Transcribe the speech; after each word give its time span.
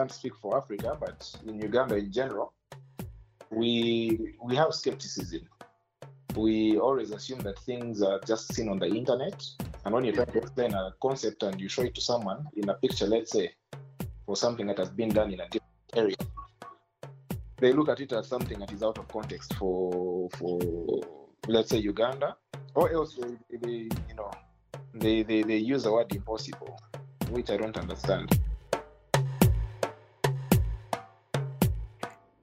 can't 0.00 0.12
speak 0.12 0.34
for 0.40 0.56
Africa, 0.56 0.96
but 0.98 1.18
in 1.46 1.60
Uganda 1.60 1.94
in 1.94 2.10
general, 2.10 2.54
we 3.50 4.34
we 4.42 4.56
have 4.56 4.72
skepticism. 4.72 5.42
We 6.34 6.78
always 6.78 7.10
assume 7.10 7.40
that 7.40 7.58
things 7.70 8.02
are 8.02 8.18
just 8.26 8.54
seen 8.54 8.68
on 8.70 8.78
the 8.78 8.90
internet, 9.00 9.38
and 9.84 9.92
when 9.94 10.04
you 10.06 10.12
try 10.12 10.24
to 10.24 10.38
explain 10.38 10.72
a 10.72 10.94
concept 11.06 11.42
and 11.42 11.60
you 11.60 11.68
show 11.68 11.82
it 11.82 11.94
to 11.96 12.00
someone 12.00 12.40
in 12.56 12.66
a 12.70 12.76
picture, 12.84 13.08
let's 13.14 13.30
say, 13.32 13.46
for 14.24 14.36
something 14.36 14.66
that 14.68 14.78
has 14.78 14.90
been 15.00 15.10
done 15.10 15.30
in 15.34 15.40
a 15.40 15.48
different 15.54 15.90
area, 16.02 16.20
they 17.58 17.72
look 17.74 17.90
at 17.90 18.00
it 18.00 18.12
as 18.12 18.26
something 18.26 18.58
that 18.60 18.72
is 18.72 18.82
out 18.82 18.96
of 18.96 19.06
context 19.08 19.52
for 19.58 20.30
for 20.38 20.54
let's 21.46 21.68
say 21.72 21.78
Uganda, 21.92 22.36
or 22.74 22.90
else 22.90 23.18
they, 23.20 23.58
they 23.64 23.80
you 24.10 24.16
know 24.16 24.30
they, 24.94 25.16
they 25.24 25.42
they 25.42 25.60
use 25.74 25.82
the 25.82 25.92
word 25.92 26.14
impossible, 26.14 26.80
which 27.34 27.50
I 27.50 27.58
don't 27.58 27.76
understand. 27.76 28.40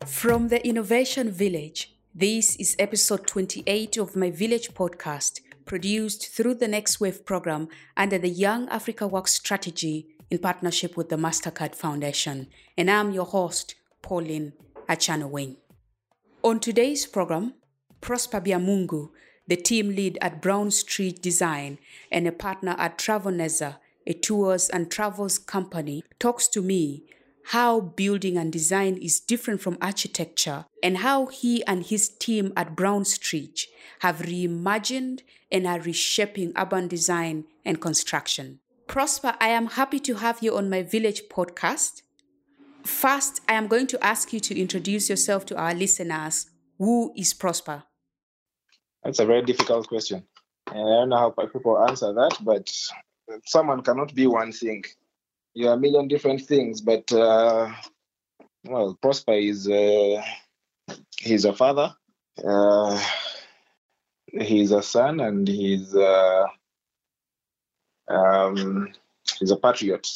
From 0.07 0.47
the 0.47 0.65
Innovation 0.65 1.29
Village, 1.29 1.93
this 2.15 2.55
is 2.55 2.77
episode 2.79 3.27
28 3.27 3.97
of 3.97 4.15
my 4.15 4.31
Village 4.31 4.73
podcast, 4.73 5.41
produced 5.65 6.29
through 6.29 6.55
the 6.55 6.67
Next 6.67 7.01
Wave 7.01 7.25
program 7.25 7.67
under 7.97 8.17
the 8.17 8.29
Young 8.29 8.69
Africa 8.69 9.05
Works 9.05 9.33
strategy 9.33 10.07
in 10.31 10.39
partnership 10.39 10.95
with 10.95 11.09
the 11.09 11.17
MasterCard 11.17 11.75
Foundation. 11.75 12.47
And 12.77 12.89
I'm 12.89 13.11
your 13.11 13.25
host, 13.25 13.75
Pauline 14.01 14.53
Achanowing. 14.87 15.57
On 16.41 16.61
today's 16.61 17.05
program, 17.05 17.53
Prosper 17.99 18.39
Biamungu, 18.39 19.09
the 19.45 19.57
team 19.57 19.89
lead 19.89 20.17
at 20.21 20.41
Brown 20.41 20.71
Street 20.71 21.21
Design 21.21 21.79
and 22.11 22.27
a 22.27 22.31
partner 22.31 22.75
at 22.79 22.97
Travelneza, 22.97 23.75
a 24.07 24.13
tours 24.13 24.69
and 24.69 24.89
travels 24.89 25.37
company, 25.37 26.03
talks 26.17 26.47
to 26.47 26.61
me 26.61 27.03
how 27.51 27.79
building 27.79 28.37
and 28.37 28.51
design 28.51 28.97
is 28.97 29.21
different 29.21 29.61
from 29.61 29.77
architecture 29.81 30.65
and 30.83 30.97
how 30.97 31.27
he 31.27 31.63
and 31.65 31.85
his 31.85 32.09
team 32.09 32.51
at 32.57 32.75
Brown 32.75 33.05
Street 33.05 33.67
have 33.99 34.17
reimagined 34.17 35.21
and 35.49 35.65
are 35.65 35.79
reshaping 35.79 36.51
urban 36.57 36.89
design 36.89 37.45
and 37.63 37.79
construction. 37.79 38.59
Prosper, 38.87 39.33
I 39.39 39.47
am 39.47 39.67
happy 39.67 39.99
to 40.01 40.15
have 40.15 40.39
you 40.41 40.57
on 40.57 40.69
my 40.69 40.83
village 40.83 41.29
podcast. 41.29 42.01
First, 42.83 43.39
I 43.47 43.53
am 43.53 43.67
going 43.67 43.87
to 43.87 44.05
ask 44.05 44.33
you 44.33 44.41
to 44.41 44.59
introduce 44.59 45.09
yourself 45.09 45.45
to 45.45 45.55
our 45.55 45.73
listeners. 45.73 46.47
Who 46.77 47.13
is 47.15 47.33
Prosper? 47.33 47.83
That's 49.05 49.19
a 49.19 49.25
very 49.25 49.43
difficult 49.43 49.87
question. 49.87 50.23
I 50.67 50.73
don't 50.73 51.09
know 51.09 51.17
how 51.17 51.29
people 51.29 51.79
answer 51.87 52.11
that, 52.11 52.39
but 52.41 52.69
someone 53.45 53.83
cannot 53.83 54.13
be 54.13 54.27
one 54.27 54.51
thing. 54.51 54.83
You 55.57 55.69
are 55.69 55.73
a 55.73 55.79
million 55.79 56.07
different 56.07 56.41
things, 56.41 56.81
but 56.81 57.11
uh, 57.11 57.71
well, 58.65 58.95
Prosper 59.01 59.33
is 59.33 59.67
uh, 59.67 60.21
he's 61.19 61.45
a 61.45 61.53
father, 61.53 61.95
uh, 62.45 63.03
he's 64.39 64.71
a 64.71 64.83
son, 64.83 65.19
and 65.19 65.47
he's 65.47 65.95
uh, 65.95 66.45
um, 68.07 68.93
he's 69.39 69.49
a 69.49 69.55
patriot. 69.55 70.07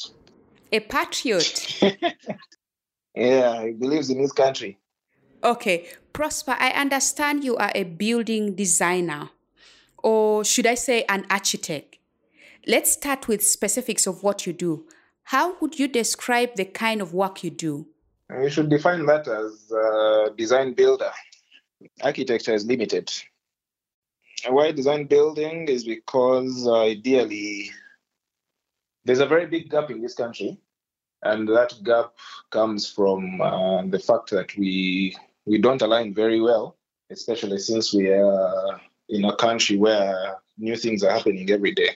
A 0.72 0.80
patriot. 0.80 1.81
yeah, 3.16 3.66
he 3.66 3.72
believes 3.72 4.12
in 4.12 4.19
his 4.19 4.34
country. 4.34 4.78
Okay, 5.44 5.88
Prosper, 6.14 6.56
I 6.59 6.69
understand 6.69 7.44
you 7.44 7.58
are 7.58 7.72
a 7.73 7.86
building 7.86 8.53
designer, 8.53 9.31
or 10.03 10.45
should 10.45 10.67
I 10.67 10.75
say 10.75 11.03
an 11.09 11.25
architect. 11.31 11.97
Let's 12.67 12.92
start 12.92 13.28
with 13.28 13.44
specifics 13.44 14.06
of 14.06 14.22
what 14.22 14.45
you 14.45 14.53
do. 14.53 14.86
How 15.23 15.55
would 15.59 15.80
you 15.80 15.88
describe 15.88 16.55
the 16.55 16.66
kind 16.66 17.02
of 17.02 17.14
work 17.14 17.44
you 17.44 17.50
do? 17.50 17.88
We 18.29 18.50
should 18.50 18.69
define 18.69 19.06
that 19.07 19.28
as 19.28 19.72
a 19.72 20.31
design 20.35 20.73
builder. 20.73 21.12
Architecture 22.03 22.53
is 22.53 22.66
limited. 22.66 23.12
Why 24.47 24.72
design 24.72 25.06
building 25.06 25.68
is 25.68 25.84
because 25.84 26.66
uh, 26.66 26.81
ideally 26.81 27.72
there's 29.06 29.19
a 29.19 29.25
very 29.25 29.45
big 29.47 29.69
gap 29.69 29.91
in 29.91 30.01
this 30.01 30.13
country, 30.13 30.57
and 31.24 31.47
that 31.50 31.74
gap 31.84 32.13
comes 32.50 32.90
from 32.90 33.41
uh, 33.41 33.84
the 33.84 34.00
fact 34.00 34.29
that 34.31 34.56
we 34.57 35.16
we 35.45 35.57
don't 35.57 35.81
align 35.81 36.13
very 36.13 36.40
well, 36.40 36.78
especially 37.09 37.57
since 37.57 37.94
we 37.94 38.09
are 38.09 38.79
in 39.09 39.25
a 39.25 39.35
country 39.35 39.78
where 39.78 40.38
new 40.57 40.75
things 40.75 41.03
are 41.03 41.12
happening 41.12 41.50
every 41.51 41.74
day, 41.74 41.95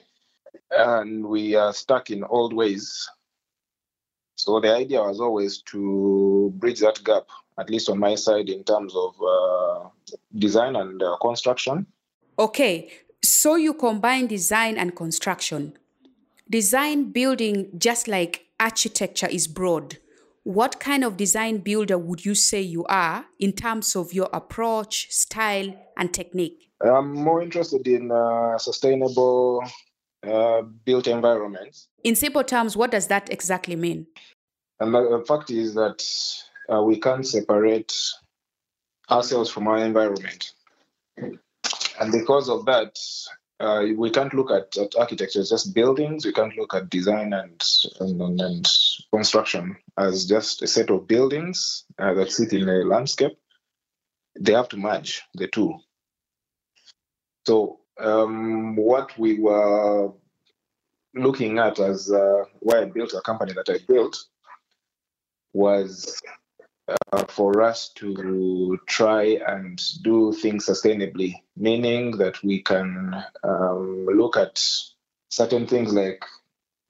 and 0.70 1.24
we 1.26 1.54
are 1.54 1.72
stuck 1.72 2.10
in 2.10 2.24
old 2.24 2.52
ways. 2.52 3.08
So 4.36 4.60
the 4.60 4.74
idea 4.74 5.00
was 5.00 5.20
always 5.20 5.62
to 5.72 6.52
bridge 6.56 6.80
that 6.80 7.02
gap, 7.02 7.24
at 7.58 7.70
least 7.70 7.88
on 7.88 7.98
my 7.98 8.14
side, 8.14 8.48
in 8.48 8.64
terms 8.64 8.94
of 8.94 9.14
uh, 9.20 9.88
design 10.38 10.76
and 10.76 11.02
uh, 11.02 11.16
construction. 11.20 11.86
Okay, 12.38 12.90
so 13.22 13.56
you 13.56 13.72
combine 13.72 14.26
design 14.26 14.76
and 14.76 14.94
construction. 14.94 15.72
Design 16.48 17.12
building, 17.12 17.70
just 17.78 18.08
like 18.08 18.46
architecture, 18.60 19.26
is 19.26 19.48
broad. 19.48 19.96
What 20.44 20.78
kind 20.78 21.02
of 21.02 21.16
design 21.16 21.58
builder 21.58 21.98
would 21.98 22.24
you 22.24 22.34
say 22.34 22.60
you 22.60 22.84
are 22.84 23.24
in 23.40 23.52
terms 23.52 23.96
of 23.96 24.12
your 24.12 24.28
approach, 24.32 25.10
style, 25.10 25.74
and 25.96 26.12
technique? 26.12 26.70
I'm 26.80 27.14
more 27.14 27.42
interested 27.42 27.88
in 27.88 28.12
uh, 28.12 28.58
sustainable 28.58 29.64
uh, 30.26 30.62
built 30.62 31.06
environments. 31.06 31.88
In 32.04 32.16
simple 32.16 32.44
terms, 32.44 32.76
what 32.76 32.90
does 32.90 33.08
that 33.08 33.32
exactly 33.32 33.76
mean? 33.76 34.06
And 34.80 34.94
the 34.94 35.24
fact 35.26 35.50
is 35.50 35.74
that 35.74 36.04
uh, 36.72 36.82
we 36.82 37.00
can't 37.00 37.26
separate 37.26 37.92
ourselves 39.10 39.50
from 39.50 39.68
our 39.68 39.78
environment. 39.78 40.52
And 41.16 42.12
because 42.12 42.48
of 42.48 42.66
that, 42.66 42.98
uh, 43.58 43.84
we 43.96 44.10
can't 44.10 44.34
look 44.34 44.50
at, 44.50 44.76
at, 44.76 44.94
architecture 44.96 45.40
as 45.40 45.48
just 45.48 45.74
buildings. 45.74 46.26
We 46.26 46.32
can't 46.32 46.56
look 46.56 46.74
at 46.74 46.90
design 46.90 47.32
and, 47.32 47.62
and, 48.00 48.40
and 48.40 48.68
construction 49.12 49.76
as 49.96 50.26
just 50.26 50.62
a 50.62 50.66
set 50.66 50.90
of 50.90 51.08
buildings 51.08 51.84
uh, 51.98 52.12
that 52.14 52.32
sit 52.32 52.52
in 52.52 52.68
a 52.68 52.84
landscape. 52.84 53.38
They 54.38 54.52
have 54.52 54.68
to 54.70 54.76
merge 54.76 55.22
the 55.34 55.48
two. 55.48 55.78
So, 57.46 57.80
um, 57.98 58.76
what 58.76 59.16
we 59.18 59.38
were 59.38 60.12
looking 61.14 61.58
at 61.58 61.78
as 61.78 62.10
uh, 62.10 62.44
why 62.60 62.82
I 62.82 62.84
built 62.86 63.14
a 63.14 63.20
company 63.22 63.52
that 63.54 63.68
I 63.68 63.78
built 63.86 64.16
was 65.52 66.20
uh, 67.12 67.24
for 67.28 67.62
us 67.62 67.88
to 67.94 68.78
try 68.86 69.38
and 69.46 69.80
do 70.02 70.32
things 70.32 70.66
sustainably, 70.66 71.34
meaning 71.56 72.18
that 72.18 72.42
we 72.42 72.62
can 72.62 73.24
um, 73.42 74.06
look 74.06 74.36
at 74.36 74.62
certain 75.30 75.66
things 75.66 75.92
like 75.92 76.24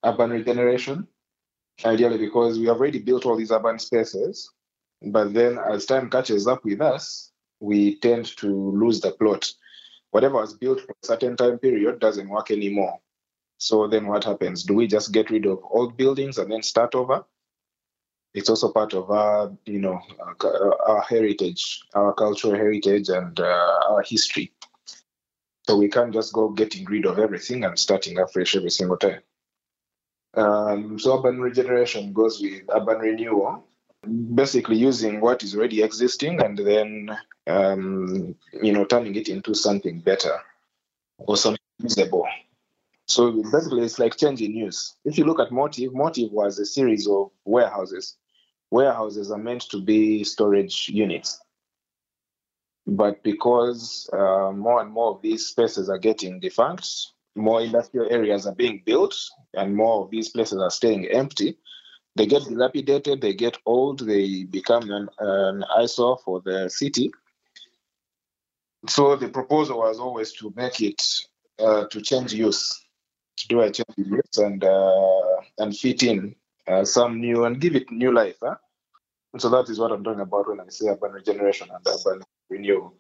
urban 0.04 0.30
regeneration, 0.30 1.06
ideally 1.84 2.18
because 2.18 2.58
we 2.58 2.66
have 2.66 2.76
already 2.76 2.98
built 2.98 3.26
all 3.26 3.36
these 3.36 3.52
urban 3.52 3.78
spaces, 3.78 4.50
but 5.02 5.32
then 5.32 5.58
as 5.58 5.86
time 5.86 6.10
catches 6.10 6.46
up 6.46 6.64
with 6.64 6.80
us, 6.80 7.32
we 7.60 7.96
tend 8.00 8.26
to 8.36 8.48
lose 8.48 9.00
the 9.00 9.12
plot. 9.12 9.50
Whatever 10.16 10.40
was 10.40 10.54
built 10.54 10.80
for 10.80 10.92
a 10.92 11.06
certain 11.06 11.36
time 11.36 11.58
period 11.58 12.00
doesn't 12.00 12.28
work 12.36 12.50
anymore. 12.50 12.98
So 13.58 13.86
then 13.86 14.06
what 14.06 14.24
happens? 14.24 14.64
Do 14.64 14.74
we 14.74 14.86
just 14.86 15.12
get 15.12 15.30
rid 15.30 15.46
of 15.46 15.58
old 15.78 15.96
buildings 15.96 16.38
and 16.38 16.50
then 16.50 16.62
start 16.62 16.94
over? 16.94 17.24
it's 18.36 18.50
also 18.50 18.70
part 18.70 18.92
of 18.92 19.10
our, 19.10 19.50
you 19.64 19.80
know, 19.80 19.98
our 20.86 21.00
heritage, 21.08 21.80
our 21.94 22.12
cultural 22.12 22.54
heritage, 22.54 23.08
and 23.08 23.40
uh, 23.40 23.78
our 23.88 24.04
history. 24.06 24.52
So 25.66 25.78
we 25.78 25.88
can't 25.88 26.12
just 26.12 26.34
go 26.34 26.50
getting 26.50 26.84
rid 26.84 27.06
of 27.06 27.18
everything 27.18 27.64
and 27.64 27.78
starting 27.78 28.18
afresh 28.18 28.54
every 28.54 28.70
single 28.70 28.98
time. 28.98 29.20
Um, 30.34 30.98
so 30.98 31.18
urban 31.18 31.40
regeneration 31.40 32.12
goes 32.12 32.38
with 32.40 32.64
urban 32.68 32.98
renewal, 32.98 33.64
basically 34.34 34.76
using 34.76 35.22
what 35.22 35.42
is 35.42 35.56
already 35.56 35.82
existing 35.82 36.42
and 36.42 36.58
then, 36.58 37.16
um, 37.46 38.34
you 38.62 38.72
know, 38.72 38.84
turning 38.84 39.14
it 39.14 39.28
into 39.28 39.54
something 39.54 40.00
better 40.00 40.38
or 41.18 41.36
something 41.36 41.60
usable. 41.78 42.26
So 43.06 43.42
basically, 43.52 43.84
it's 43.84 43.98
like 43.98 44.16
changing 44.16 44.54
use. 44.54 44.96
If 45.04 45.16
you 45.16 45.24
look 45.24 45.38
at 45.38 45.52
Motiv, 45.52 45.94
Motiv 45.94 46.32
was 46.32 46.58
a 46.58 46.66
series 46.66 47.06
of 47.06 47.30
warehouses 47.44 48.16
warehouses 48.70 49.30
are 49.30 49.38
meant 49.38 49.62
to 49.70 49.80
be 49.80 50.24
storage 50.24 50.88
units. 50.88 51.40
But 52.86 53.22
because 53.22 54.08
uh, 54.12 54.52
more 54.52 54.80
and 54.80 54.90
more 54.92 55.10
of 55.10 55.22
these 55.22 55.46
spaces 55.46 55.88
are 55.88 55.98
getting 55.98 56.40
defunct, 56.40 56.88
more 57.34 57.60
industrial 57.60 58.10
areas 58.10 58.46
are 58.46 58.54
being 58.54 58.82
built, 58.84 59.14
and 59.54 59.74
more 59.74 60.04
of 60.04 60.10
these 60.10 60.28
places 60.28 60.60
are 60.60 60.70
staying 60.70 61.06
empty, 61.06 61.58
they 62.14 62.26
get 62.26 62.44
dilapidated, 62.44 63.20
they 63.20 63.34
get 63.34 63.58
old, 63.66 64.06
they 64.06 64.44
become 64.44 64.90
an, 64.90 65.08
an 65.18 65.64
eyesore 65.76 66.18
for 66.24 66.40
the 66.40 66.70
city. 66.70 67.10
So 68.88 69.16
the 69.16 69.28
proposal 69.28 69.78
was 69.78 69.98
always 69.98 70.32
to 70.34 70.52
make 70.56 70.80
it 70.80 71.02
uh, 71.58 71.86
to 71.86 72.00
change 72.00 72.32
use, 72.32 72.84
to 73.38 73.48
do 73.48 73.60
a 73.60 73.70
change 73.70 73.98
of 73.98 74.06
use 74.06 74.38
and 74.38 74.62
uh, 74.62 75.40
and 75.58 75.76
fit 75.76 76.02
in 76.02 76.36
uh, 76.68 76.84
some 76.84 77.20
new 77.20 77.44
and 77.44 77.60
give 77.60 77.74
it 77.74 77.90
new 77.90 78.12
life. 78.12 78.36
Huh? 78.42 78.56
So 79.38 79.48
that 79.50 79.68
is 79.68 79.78
what 79.78 79.92
I'm 79.92 80.04
talking 80.04 80.20
about 80.20 80.48
when 80.48 80.60
I 80.60 80.64
say 80.68 80.88
urban 80.88 81.12
regeneration 81.12 81.68
and 81.70 81.86
urban 81.86 82.22
renewal. 82.48 82.94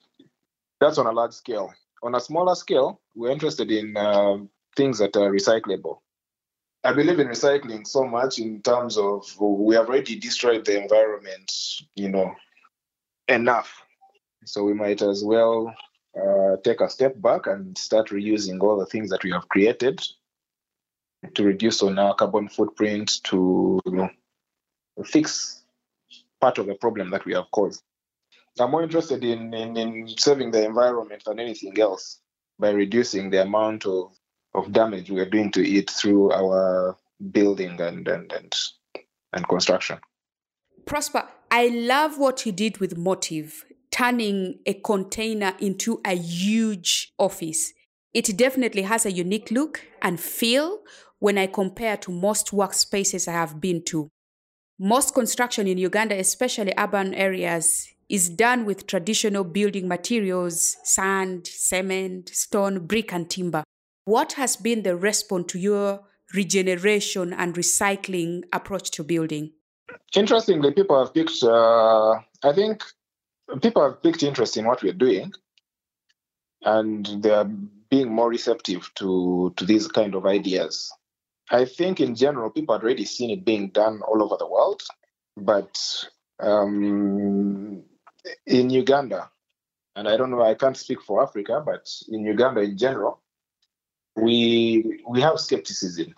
That's 0.80 0.98
on 0.98 1.06
a 1.06 1.12
large 1.12 1.32
scale. 1.32 1.72
On 2.02 2.14
a 2.14 2.20
smaller 2.20 2.54
scale, 2.54 3.00
we're 3.14 3.30
interested 3.30 3.70
in 3.70 3.96
uh, 3.96 4.38
things 4.76 4.98
that 4.98 5.16
are 5.16 5.30
recyclable. 5.30 5.98
I 6.84 6.92
believe 6.92 7.18
in 7.18 7.26
recycling 7.26 7.86
so 7.86 8.04
much 8.06 8.38
in 8.38 8.62
terms 8.62 8.96
of 8.96 9.24
we 9.40 9.74
have 9.74 9.88
already 9.88 10.16
destroyed 10.16 10.64
the 10.64 10.80
environment, 10.80 11.50
you 11.96 12.08
know, 12.08 12.34
enough. 13.26 13.82
So 14.46 14.62
we 14.62 14.74
might 14.74 15.02
as 15.02 15.24
well 15.24 15.74
uh, 16.16 16.56
take 16.62 16.80
a 16.80 16.88
step 16.88 17.20
back 17.20 17.46
and 17.46 17.76
start 17.76 18.10
reusing 18.10 18.62
all 18.62 18.78
the 18.78 18.86
things 18.86 19.10
that 19.10 19.24
we 19.24 19.32
have 19.32 19.48
created 19.48 20.00
to 21.34 21.44
reduce 21.44 21.82
on 21.82 21.98
our 21.98 22.14
carbon 22.14 22.48
footprint 22.48 23.20
to 23.24 23.80
fix 25.04 25.64
part 26.40 26.58
of 26.58 26.66
the 26.66 26.74
problem 26.74 27.10
that 27.10 27.24
we 27.24 27.34
have 27.34 27.50
caused. 27.50 27.82
I'm 28.58 28.70
more 28.70 28.84
interested 28.84 29.22
in, 29.24 29.52
in, 29.52 29.76
in 29.76 30.08
saving 30.16 30.52
the 30.52 30.64
environment 30.64 31.24
than 31.26 31.40
anything 31.40 31.78
else 31.78 32.20
by 32.58 32.70
reducing 32.70 33.30
the 33.30 33.42
amount 33.42 33.84
of, 33.84 34.12
of 34.54 34.72
damage 34.72 35.10
we 35.10 35.20
are 35.20 35.28
doing 35.28 35.50
to 35.52 35.68
it 35.68 35.90
through 35.90 36.32
our 36.32 36.96
building 37.32 37.80
and, 37.80 38.06
and, 38.08 38.32
and, 38.32 38.54
and 39.32 39.48
construction. 39.48 39.98
Prosper, 40.86 41.28
I 41.50 41.68
love 41.68 42.16
what 42.16 42.46
you 42.46 42.52
did 42.52 42.78
with 42.78 42.96
Motiv, 42.96 43.64
turning 43.96 44.58
a 44.66 44.74
container 44.74 45.54
into 45.58 46.00
a 46.04 46.14
huge 46.14 47.12
office. 47.18 47.72
It 48.12 48.36
definitely 48.36 48.82
has 48.82 49.06
a 49.06 49.12
unique 49.12 49.50
look 49.50 49.80
and 50.02 50.20
feel 50.20 50.80
when 51.18 51.38
I 51.38 51.46
compare 51.46 51.96
to 51.98 52.12
most 52.12 52.50
workspaces 52.50 53.26
I 53.26 53.32
have 53.32 53.60
been 53.60 53.82
to. 53.84 54.08
Most 54.78 55.14
construction 55.14 55.66
in 55.66 55.78
Uganda, 55.78 56.14
especially 56.18 56.74
urban 56.76 57.14
areas, 57.14 57.88
is 58.10 58.28
done 58.28 58.66
with 58.66 58.86
traditional 58.86 59.44
building 59.44 59.88
materials 59.88 60.76
sand, 60.84 61.46
cement, 61.46 62.28
stone, 62.28 62.86
brick, 62.86 63.12
and 63.14 63.30
timber. 63.30 63.64
What 64.04 64.34
has 64.34 64.56
been 64.56 64.82
the 64.82 64.94
response 64.94 65.52
to 65.52 65.58
your 65.58 66.00
regeneration 66.34 67.32
and 67.32 67.54
recycling 67.54 68.42
approach 68.52 68.90
to 68.92 69.04
building? 69.04 69.52
Interestingly, 70.14 70.72
people 70.72 70.98
have 70.98 71.14
picked, 71.14 71.42
uh, 71.42 72.12
I 72.44 72.52
think 72.54 72.82
people 73.62 73.82
have 73.82 74.02
picked 74.02 74.22
interest 74.22 74.56
in 74.56 74.66
what 74.66 74.82
we're 74.82 74.92
doing 74.92 75.32
and 76.62 77.06
they're 77.20 77.44
being 77.90 78.12
more 78.12 78.28
receptive 78.28 78.90
to, 78.96 79.52
to 79.56 79.64
these 79.64 79.86
kind 79.86 80.14
of 80.14 80.26
ideas. 80.26 80.92
I 81.50 81.64
think 81.64 82.00
in 82.00 82.16
general, 82.16 82.50
people 82.50 82.74
had 82.74 82.82
already 82.82 83.04
seen 83.04 83.30
it 83.30 83.44
being 83.44 83.68
done 83.68 84.02
all 84.02 84.22
over 84.22 84.36
the 84.36 84.48
world, 84.48 84.82
but 85.36 85.80
um, 86.40 87.84
in 88.46 88.70
Uganda, 88.70 89.30
and 89.94 90.08
I 90.08 90.16
don't 90.16 90.30
know, 90.30 90.42
I 90.42 90.54
can't 90.54 90.76
speak 90.76 91.00
for 91.02 91.22
Africa, 91.22 91.62
but 91.64 91.88
in 92.08 92.24
Uganda 92.24 92.62
in 92.62 92.76
general, 92.76 93.20
we 94.16 95.04
we 95.08 95.20
have 95.20 95.38
skepticism, 95.38 96.14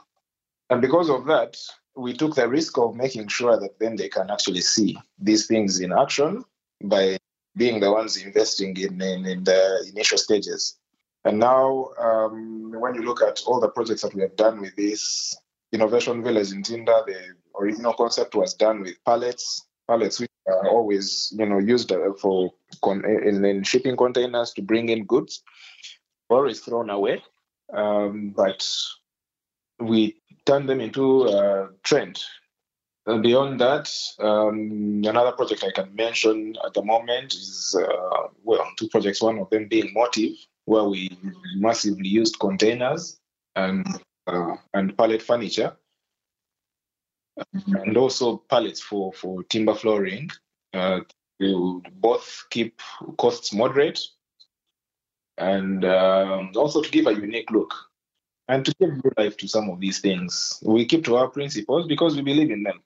and 0.71 0.81
because 0.81 1.11
of 1.11 1.27
that, 1.27 1.59
we 1.95 2.15
took 2.15 2.37
the 2.37 2.49
risk 2.49 2.79
of 2.79 2.95
making 2.95 3.29
sure 3.29 3.59
that 3.59 3.79
then 3.81 3.97
they 3.97 4.09
can 4.09 4.31
actually 4.31 4.61
see 4.61 4.97
these 5.19 5.47
things 5.47 5.81
in 5.81 5.93
action 5.93 6.45
by 6.83 7.19
being 7.57 7.81
the 7.81 7.91
ones 7.91 8.17
investing 8.17 8.77
in 8.77 9.01
in, 9.01 9.27
in 9.27 9.45
the 9.45 9.91
initial 9.93 10.19
stages. 10.19 10.79
And 11.25 11.39
now, 11.39 11.91
um, 11.99 12.73
when 12.81 12.95
you 12.95 13.03
look 13.03 13.23
at 13.23 13.43
all 13.47 13.61
the 13.61 13.69
projects 13.69 14.03
that 14.03 14.15
we 14.15 14.23
have 14.23 14.37
done 14.37 14.61
with 14.61 14.77
this 14.77 15.37
innovation 15.73 16.23
village 16.23 16.53
in 16.53 16.63
Ntinda, 16.63 17.05
the 17.07 17.35
original 17.59 17.93
concept 17.93 18.35
was 18.35 18.55
done 18.55 18.81
with 18.81 19.03
pallets, 19.05 19.67
pallets 19.89 20.21
which 20.21 20.31
are 20.47 20.69
always, 20.69 21.35
you 21.37 21.45
know, 21.45 21.59
used 21.59 21.93
uh, 21.93 22.13
for 22.21 22.53
con- 22.83 23.05
in, 23.05 23.45
in 23.45 23.63
shipping 23.63 23.97
containers 23.97 24.53
to 24.53 24.63
bring 24.63 24.89
in 24.89 25.05
goods, 25.05 25.43
always 26.31 26.61
thrown 26.61 26.89
away. 26.89 27.23
Um, 27.73 28.33
but 28.35 28.67
we 29.81 30.17
turn 30.47 30.67
them 30.67 30.81
into 30.81 31.27
a 31.27 31.69
trend. 31.83 32.23
And 33.09 33.23
beyond 33.23 33.59
that, 33.61 33.91
um, 34.19 35.03
another 35.03 35.33
project 35.33 35.65
I 35.65 35.73
can 35.73 35.95
mention 35.95 36.55
at 36.67 36.75
the 36.75 36.85
moment 36.85 37.33
is, 37.33 37.75
uh, 37.81 38.29
well, 38.45 38.67
two 38.77 38.87
projects, 38.91 39.23
one 39.23 39.39
of 39.39 39.49
them 39.49 39.67
being 39.67 39.95
Motiv, 39.95 40.37
where 40.67 40.85
we 40.85 41.17
massively 41.57 42.07
used 42.07 42.39
containers 42.39 43.19
and 43.57 43.87
uh, 44.27 44.57
and 44.75 44.97
pallet 44.99 45.23
furniture, 45.23 45.75
and 47.55 47.97
also 47.97 48.37
pallets 48.51 48.83
for 48.83 49.11
for 49.15 49.43
timber 49.45 49.75
flooring. 49.75 50.29
Uh, 50.75 51.01
to 51.41 51.83
both 51.93 52.45
keep 52.51 52.83
costs 53.17 53.55
moderate 53.55 54.01
and 55.39 55.85
um, 55.85 56.51
also 56.57 56.83
to 56.83 56.91
give 56.91 57.07
a 57.07 57.15
unique 57.15 57.51
look 57.51 57.73
and 58.49 58.67
to 58.67 58.75
give 58.81 58.91
new 58.91 59.13
life 59.17 59.37
to 59.37 59.49
some 59.49 59.71
of 59.71 59.81
these 59.81 60.01
things. 60.01 60.59
We 60.63 60.85
keep 60.85 61.05
to 61.05 61.17
our 61.17 61.29
principles 61.29 61.87
because 61.87 62.17
we 62.17 62.23
believe 62.23 62.51
in 62.51 62.65
them. 62.65 62.83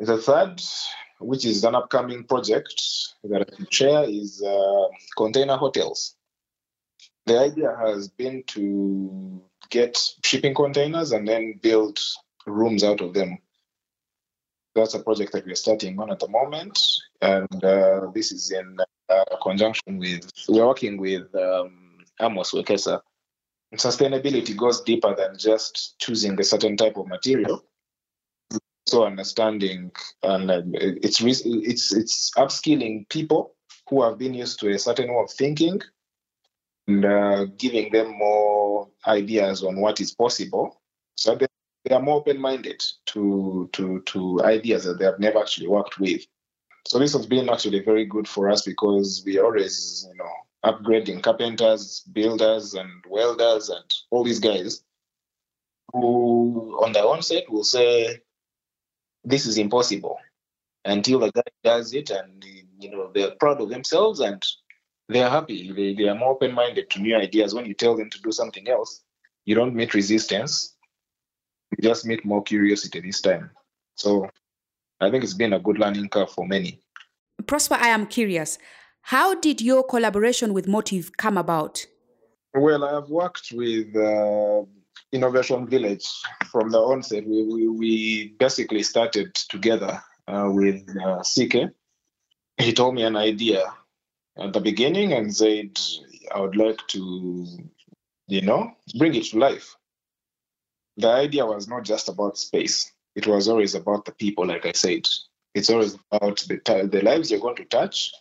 The 0.00 0.16
third, 0.16 0.62
which 1.18 1.44
is 1.44 1.62
an 1.62 1.74
upcoming 1.74 2.24
project 2.24 2.72
that 3.22 3.42
I 3.42 3.54
can 3.54 3.66
share, 3.70 4.04
is 4.04 4.42
uh, 4.42 4.88
container 5.14 5.58
hotels. 5.58 6.16
The 7.26 7.38
idea 7.38 7.76
has 7.78 8.08
been 8.08 8.42
to 8.48 9.42
get 9.68 9.98
shipping 10.24 10.54
containers 10.54 11.12
and 11.12 11.28
then 11.28 11.60
build 11.62 11.98
rooms 12.46 12.82
out 12.82 13.02
of 13.02 13.12
them. 13.12 13.40
That's 14.74 14.94
a 14.94 15.00
project 15.00 15.32
that 15.32 15.44
we're 15.44 15.54
starting 15.54 16.00
on 16.00 16.10
at 16.10 16.20
the 16.20 16.28
moment, 16.28 16.80
and 17.20 17.62
uh, 17.62 18.06
this 18.14 18.32
is 18.32 18.50
in 18.52 18.78
uh, 19.10 19.36
conjunction 19.42 19.98
with 19.98 20.30
we're 20.48 20.66
working 20.66 20.96
with 20.96 21.34
um, 21.34 21.98
Amos 22.18 22.52
Wekesa. 22.52 23.02
Sustainability 23.74 24.56
goes 24.56 24.80
deeper 24.80 25.14
than 25.14 25.36
just 25.36 25.98
choosing 25.98 26.40
a 26.40 26.44
certain 26.44 26.76
type 26.76 26.96
of 26.96 27.06
material. 27.06 27.62
So 28.90 29.04
understanding 29.04 29.92
and 30.22 30.50
uh, 30.50 30.62
it's 30.74 31.20
it's 31.22 31.92
it's 31.92 32.30
upskilling 32.36 33.08
people 33.08 33.54
who 33.88 34.02
have 34.02 34.18
been 34.18 34.34
used 34.34 34.60
to 34.60 34.70
a 34.70 34.78
certain 34.78 35.08
way 35.08 35.22
of 35.22 35.30
thinking 35.30 35.80
and 36.88 37.04
uh, 37.04 37.44
giving 37.56 37.92
them 37.92 38.16
more 38.16 38.88
ideas 39.06 39.62
on 39.62 39.80
what 39.80 40.00
is 40.00 40.12
possible 40.12 40.80
so 41.20 41.34
they, 41.34 41.46
they 41.84 41.94
are 41.94 42.00
more 42.00 42.16
open-minded 42.16 42.82
to, 43.06 43.68
to, 43.74 44.00
to 44.06 44.42
ideas 44.42 44.84
that 44.84 44.98
they 44.98 45.04
have 45.04 45.20
never 45.20 45.38
actually 45.38 45.68
worked 45.68 45.98
with. 46.00 46.22
So 46.86 46.98
this 46.98 47.12
has 47.12 47.26
been 47.26 47.50
actually 47.50 47.80
very 47.84 48.06
good 48.06 48.26
for 48.26 48.50
us 48.50 48.62
because 48.62 49.22
we 49.26 49.38
always, 49.38 50.06
you 50.10 50.16
know, 50.16 50.32
upgrading 50.64 51.22
carpenters, 51.22 52.00
builders, 52.12 52.72
and 52.72 52.90
welders, 53.06 53.68
and 53.68 53.84
all 54.10 54.24
these 54.24 54.40
guys 54.40 54.82
who, 55.92 56.78
on 56.82 56.92
their 56.92 57.04
own 57.04 57.20
set, 57.20 57.50
will 57.50 57.64
say, 57.64 58.20
"This 59.24 59.46
is 59.46 59.58
impossible," 59.58 60.18
until 60.84 61.20
the 61.20 61.32
guy 61.32 61.42
does 61.64 61.92
it, 61.94 62.10
and 62.10 62.44
you 62.78 62.90
know 62.90 63.10
they're 63.14 63.32
proud 63.32 63.60
of 63.60 63.68
themselves 63.68 64.20
and 64.20 64.42
they 65.08 65.22
are 65.22 65.30
happy. 65.30 65.72
They, 65.72 65.94
they 65.94 66.08
are 66.08 66.14
more 66.14 66.30
open 66.30 66.52
minded 66.52 66.88
to 66.90 67.00
new 67.00 67.16
ideas. 67.16 67.54
When 67.54 67.66
you 67.66 67.74
tell 67.74 67.96
them 67.96 68.10
to 68.10 68.20
do 68.22 68.32
something 68.32 68.68
else, 68.68 69.02
you 69.44 69.54
don't 69.54 69.74
meet 69.74 69.92
resistance, 69.94 70.76
you 71.70 71.82
just 71.82 72.06
meet 72.06 72.24
more 72.24 72.42
curiosity 72.42 73.00
this 73.00 73.20
time. 73.20 73.50
So 73.96 74.28
I 75.00 75.10
think 75.10 75.24
it's 75.24 75.34
been 75.34 75.52
a 75.52 75.58
good 75.58 75.78
learning 75.78 76.08
curve 76.08 76.30
for 76.30 76.46
many. 76.46 76.80
Prosper, 77.46 77.76
I 77.80 77.88
am 77.88 78.06
curious. 78.06 78.58
How 79.02 79.34
did 79.34 79.60
your 79.60 79.82
collaboration 79.82 80.52
with 80.52 80.68
Motiv 80.68 81.10
come 81.16 81.36
about? 81.38 81.86
Well, 82.54 82.84
I 82.84 82.94
have 82.94 83.08
worked 83.08 83.52
with 83.52 83.96
uh, 83.96 84.62
Innovation 85.12 85.66
Village 85.66 86.06
from 86.50 86.70
the 86.70 86.78
onset. 86.78 87.26
We, 87.26 87.42
we, 87.42 87.68
we 87.68 88.34
basically 88.38 88.82
started 88.82 89.34
together 89.34 90.02
uh, 90.28 90.48
with 90.52 90.88
uh, 90.96 91.22
CK. 91.22 91.72
He 92.58 92.72
told 92.72 92.94
me 92.94 93.02
an 93.02 93.16
idea 93.16 93.64
at 94.38 94.52
the 94.52 94.60
beginning 94.60 95.12
and 95.12 95.34
said, 95.34 95.78
I 96.32 96.40
would 96.40 96.56
like 96.56 96.86
to, 96.88 97.46
you 98.28 98.42
know, 98.42 98.72
bring 98.98 99.14
it 99.14 99.24
to 99.26 99.38
life. 99.38 99.76
The 100.96 101.08
idea 101.08 101.46
was 101.46 101.66
not 101.66 101.84
just 101.84 102.08
about 102.08 102.38
space, 102.38 102.92
it 103.16 103.26
was 103.26 103.48
always 103.48 103.74
about 103.74 104.04
the 104.04 104.12
people, 104.12 104.46
like 104.46 104.66
I 104.66 104.72
said. 104.72 105.06
It's 105.54 105.70
always 105.70 105.96
about 106.12 106.38
the, 106.46 106.88
the 106.90 107.02
lives 107.02 107.30
you're 107.30 107.40
going 107.40 107.56
to 107.56 107.64
touch. 107.64 108.12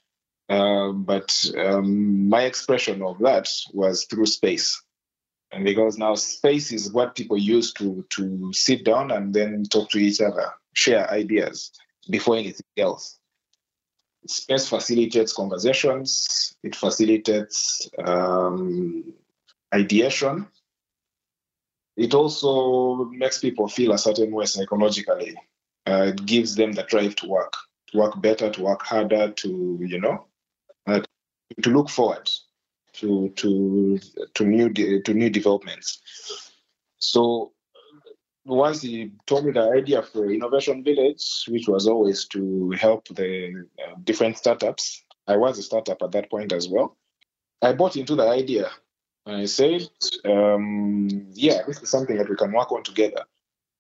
Uh, 0.50 0.92
but 0.92 1.46
um, 1.58 2.28
my 2.28 2.44
expression 2.44 3.04
of 3.04 3.20
that 3.20 3.48
was 3.72 4.06
through 4.06 4.26
space. 4.26 4.82
And 5.52 5.64
because 5.64 5.98
now 5.98 6.16
space 6.16 6.72
is 6.72 6.92
what 6.92 7.16
people 7.16 7.38
use 7.38 7.74
to, 7.74 8.06
to 8.12 8.54
sit 8.54 8.86
down 8.86 9.12
and 9.12 9.34
then 9.34 9.64
talk 9.64 9.90
to 9.92 9.98
each 9.98 10.22
other, 10.22 10.54
share 10.74 11.10
ideas 11.12 11.72
before 12.10 12.38
anything 12.38 12.66
else 12.78 13.20
space 14.28 14.68
facilitates 14.68 15.34
conversations, 15.34 16.56
it 16.64 16.76
facilitates 16.76 17.90
um, 18.04 19.14
ideation. 19.74 20.48
It 21.98 22.14
also 22.14 23.06
makes 23.06 23.40
people 23.40 23.68
feel 23.68 23.92
a 23.94 23.98
certain 23.98 24.32
way 24.32 24.46
psychologically. 24.46 25.36
uh, 25.86 26.12
gives 26.12 26.56
them 26.56 26.72
the 26.74 26.84
drive 26.84 27.16
to 27.16 27.28
work, 27.28 27.54
to 27.88 27.98
work 27.98 28.22
better, 28.22 28.50
to 28.50 28.62
work 28.62 28.84
harder, 28.84 29.32
to 29.32 29.80
you 29.82 30.00
know, 30.00 30.28
uh, 30.86 31.02
to 31.64 31.70
look 31.70 31.90
forward 31.90 32.30
to 33.00 33.30
to 33.36 34.00
to 34.34 34.44
new 34.46 34.70
de- 34.70 35.02
to 35.02 35.14
new 35.14 35.30
developments. 35.30 36.02
So 36.98 37.54
once 38.46 38.82
he 38.82 39.12
told 39.26 39.46
me 39.46 39.52
the 39.52 39.70
idea 39.70 40.02
for 40.02 40.32
Innovation 40.32 40.84
Village, 40.84 41.46
which 41.48 41.68
was 41.68 41.88
always 41.88 42.26
to 42.26 42.72
help 42.72 43.08
the 43.10 43.66
uh, 43.84 43.96
different 44.04 44.38
startups. 44.38 45.04
I 45.28 45.38
was 45.38 45.60
a 45.60 45.64
startup 45.64 46.02
at 46.02 46.12
that 46.14 46.30
point 46.30 46.52
as 46.52 46.68
well. 46.68 46.98
I 47.62 47.74
bought 47.74 47.98
into 47.98 48.16
the 48.16 48.28
idea 48.28 48.72
and 49.26 49.42
I 49.42 49.46
said, 49.46 49.88
um, 50.26 51.28
yeah, 51.34 51.62
this 51.68 51.82
is 51.82 51.90
something 51.90 52.18
that 52.18 52.30
we 52.30 52.36
can 52.36 52.52
work 52.52 52.72
on 52.72 52.84
together. 52.84 53.24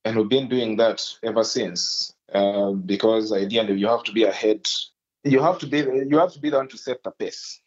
And 0.06 0.16
we've 0.16 0.30
been 0.30 0.48
doing 0.48 0.78
that 0.78 1.04
ever 1.24 1.44
since. 1.44 2.14
Uh, 2.32 2.72
because 2.72 3.34
ideally 3.34 3.74
you 3.74 3.88
have 3.88 4.04
to 4.04 4.12
be 4.12 4.24
ahead. 4.24 4.68
You 5.24 5.42
have 5.42 5.58
to 5.60 5.68
be 5.68 5.80
you 5.80 6.20
have 6.20 6.34
to 6.34 6.40
be 6.40 6.52
the 6.52 6.58
one 6.58 6.68
to 6.70 6.78
set 6.78 7.04
the 7.04 7.12
pace. 7.12 7.60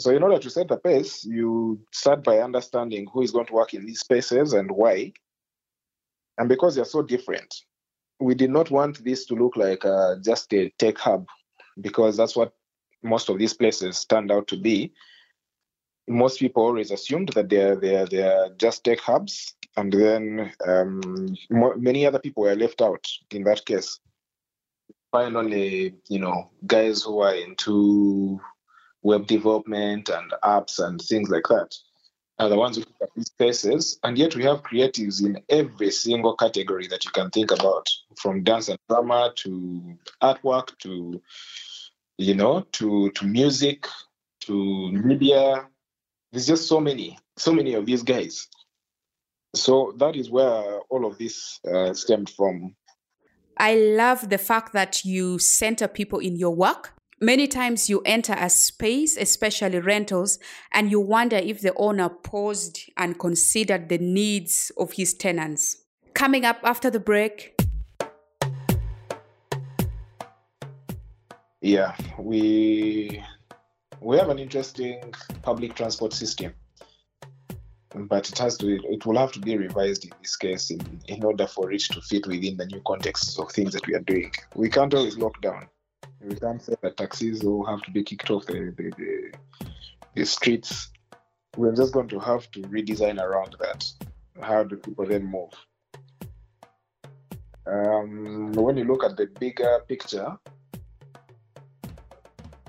So 0.00 0.10
in 0.12 0.22
order 0.22 0.38
to 0.38 0.48
set 0.48 0.68
the 0.68 0.78
pace, 0.78 1.26
you 1.26 1.78
start 1.92 2.24
by 2.24 2.38
understanding 2.38 3.06
who 3.12 3.20
is 3.20 3.32
going 3.32 3.44
to 3.46 3.52
work 3.52 3.74
in 3.74 3.84
these 3.84 4.00
spaces 4.00 4.54
and 4.54 4.70
why. 4.70 5.12
And 6.38 6.48
because 6.48 6.74
they're 6.74 6.86
so 6.86 7.02
different, 7.02 7.54
we 8.18 8.34
did 8.34 8.50
not 8.50 8.70
want 8.70 9.04
this 9.04 9.26
to 9.26 9.34
look 9.34 9.56
like 9.56 9.84
uh, 9.84 10.16
just 10.24 10.54
a 10.54 10.70
tech 10.78 10.96
hub, 10.96 11.26
because 11.82 12.16
that's 12.16 12.34
what 12.34 12.54
most 13.02 13.28
of 13.28 13.38
these 13.38 13.52
places 13.52 14.06
turned 14.06 14.32
out 14.32 14.48
to 14.48 14.56
be. 14.56 14.90
Most 16.08 16.38
people 16.38 16.62
always 16.62 16.90
assumed 16.90 17.28
that 17.34 17.50
they're 17.50 17.76
they're 17.76 18.06
they're 18.06 18.48
just 18.56 18.84
tech 18.84 19.00
hubs, 19.00 19.54
and 19.76 19.92
then 19.92 20.50
um, 20.66 21.36
many 21.50 22.06
other 22.06 22.18
people 22.18 22.44
were 22.44 22.56
left 22.56 22.80
out. 22.80 23.06
In 23.30 23.44
that 23.44 23.66
case, 23.66 24.00
find 25.12 25.36
only 25.36 25.94
you 26.08 26.18
know 26.18 26.50
guys 26.66 27.02
who 27.02 27.20
are 27.20 27.34
into 27.34 28.40
web 29.02 29.26
development 29.26 30.08
and 30.08 30.32
apps 30.42 30.78
and 30.78 31.00
things 31.00 31.30
like 31.30 31.44
that 31.48 31.74
are 32.40 32.48
the 32.48 32.56
ones 32.56 32.76
who 32.76 32.84
pick 32.84 33.02
up 33.02 33.10
these 33.14 33.26
spaces. 33.26 33.98
And 34.02 34.16
yet 34.16 34.34
we 34.34 34.44
have 34.44 34.62
creatives 34.62 35.24
in 35.24 35.42
every 35.50 35.90
single 35.90 36.34
category 36.34 36.86
that 36.88 37.04
you 37.04 37.10
can 37.10 37.30
think 37.30 37.50
about, 37.50 37.88
from 38.16 38.42
dance 38.42 38.68
and 38.68 38.78
drama 38.88 39.32
to 39.36 39.98
artwork 40.22 40.76
to 40.78 41.20
you 42.16 42.34
know 42.34 42.62
to 42.72 43.10
to 43.10 43.26
music 43.26 43.86
to 44.40 44.90
media. 44.92 45.66
There's 46.32 46.46
just 46.46 46.66
so 46.68 46.80
many, 46.80 47.18
so 47.36 47.52
many 47.52 47.74
of 47.74 47.84
these 47.86 48.02
guys. 48.02 48.48
So 49.54 49.94
that 49.98 50.16
is 50.16 50.30
where 50.30 50.80
all 50.88 51.04
of 51.04 51.18
this 51.18 51.58
uh, 51.70 51.92
stemmed 51.92 52.30
from. 52.30 52.76
I 53.58 53.74
love 53.74 54.30
the 54.30 54.38
fact 54.38 54.72
that 54.72 55.04
you 55.04 55.38
center 55.38 55.88
people 55.88 56.20
in 56.20 56.36
your 56.36 56.54
work. 56.54 56.94
Many 57.22 57.48
times 57.48 57.90
you 57.90 58.00
enter 58.06 58.34
a 58.38 58.48
space, 58.48 59.18
especially 59.18 59.78
rentals, 59.78 60.38
and 60.72 60.90
you 60.90 61.00
wonder 61.00 61.36
if 61.36 61.60
the 61.60 61.74
owner 61.74 62.08
paused 62.08 62.80
and 62.96 63.18
considered 63.18 63.90
the 63.90 63.98
needs 63.98 64.72
of 64.78 64.92
his 64.92 65.12
tenants. 65.12 65.76
Coming 66.14 66.46
up 66.46 66.60
after 66.64 66.88
the 66.88 66.98
break, 66.98 67.60
Yeah, 71.60 71.94
we 72.18 73.22
we 74.00 74.16
have 74.16 74.30
an 74.30 74.38
interesting 74.38 75.12
public 75.42 75.74
transport 75.74 76.14
system, 76.14 76.54
but 77.94 78.30
it 78.30 78.38
has 78.38 78.56
to 78.58 78.82
it 78.82 79.04
will 79.04 79.18
have 79.18 79.32
to 79.32 79.40
be 79.40 79.58
revised 79.58 80.06
in 80.06 80.12
this 80.22 80.36
case 80.36 80.70
in, 80.70 80.80
in 81.08 81.22
order 81.22 81.46
for 81.46 81.70
it 81.70 81.82
to 81.92 82.00
fit 82.00 82.26
within 82.26 82.56
the 82.56 82.64
new 82.64 82.80
contexts 82.86 83.38
of 83.38 83.52
things 83.52 83.74
that 83.74 83.86
we 83.86 83.94
are 83.94 84.00
doing. 84.00 84.32
We 84.54 84.70
can't 84.70 84.94
always 84.94 85.18
lock 85.18 85.38
down. 85.42 85.68
We 86.22 86.34
can't 86.36 86.62
say 86.62 86.74
that 86.82 86.96
taxis 86.96 87.42
will 87.42 87.64
have 87.64 87.82
to 87.82 87.90
be 87.90 88.02
kicked 88.02 88.30
off 88.30 88.46
the 88.46 88.74
the, 88.76 88.92
the, 88.98 89.32
the 90.14 90.26
streets. 90.26 90.90
We're 91.56 91.74
just 91.74 91.92
going 91.92 92.08
to 92.08 92.18
have 92.20 92.50
to 92.52 92.60
redesign 92.62 93.20
around 93.20 93.56
that. 93.60 93.84
How 94.40 94.62
do 94.64 94.76
people 94.76 95.06
then 95.06 95.26
move? 95.26 95.50
Um, 97.66 98.52
when 98.52 98.76
you 98.76 98.84
look 98.84 99.04
at 99.04 99.16
the 99.16 99.26
bigger 99.38 99.80
picture, 99.88 100.38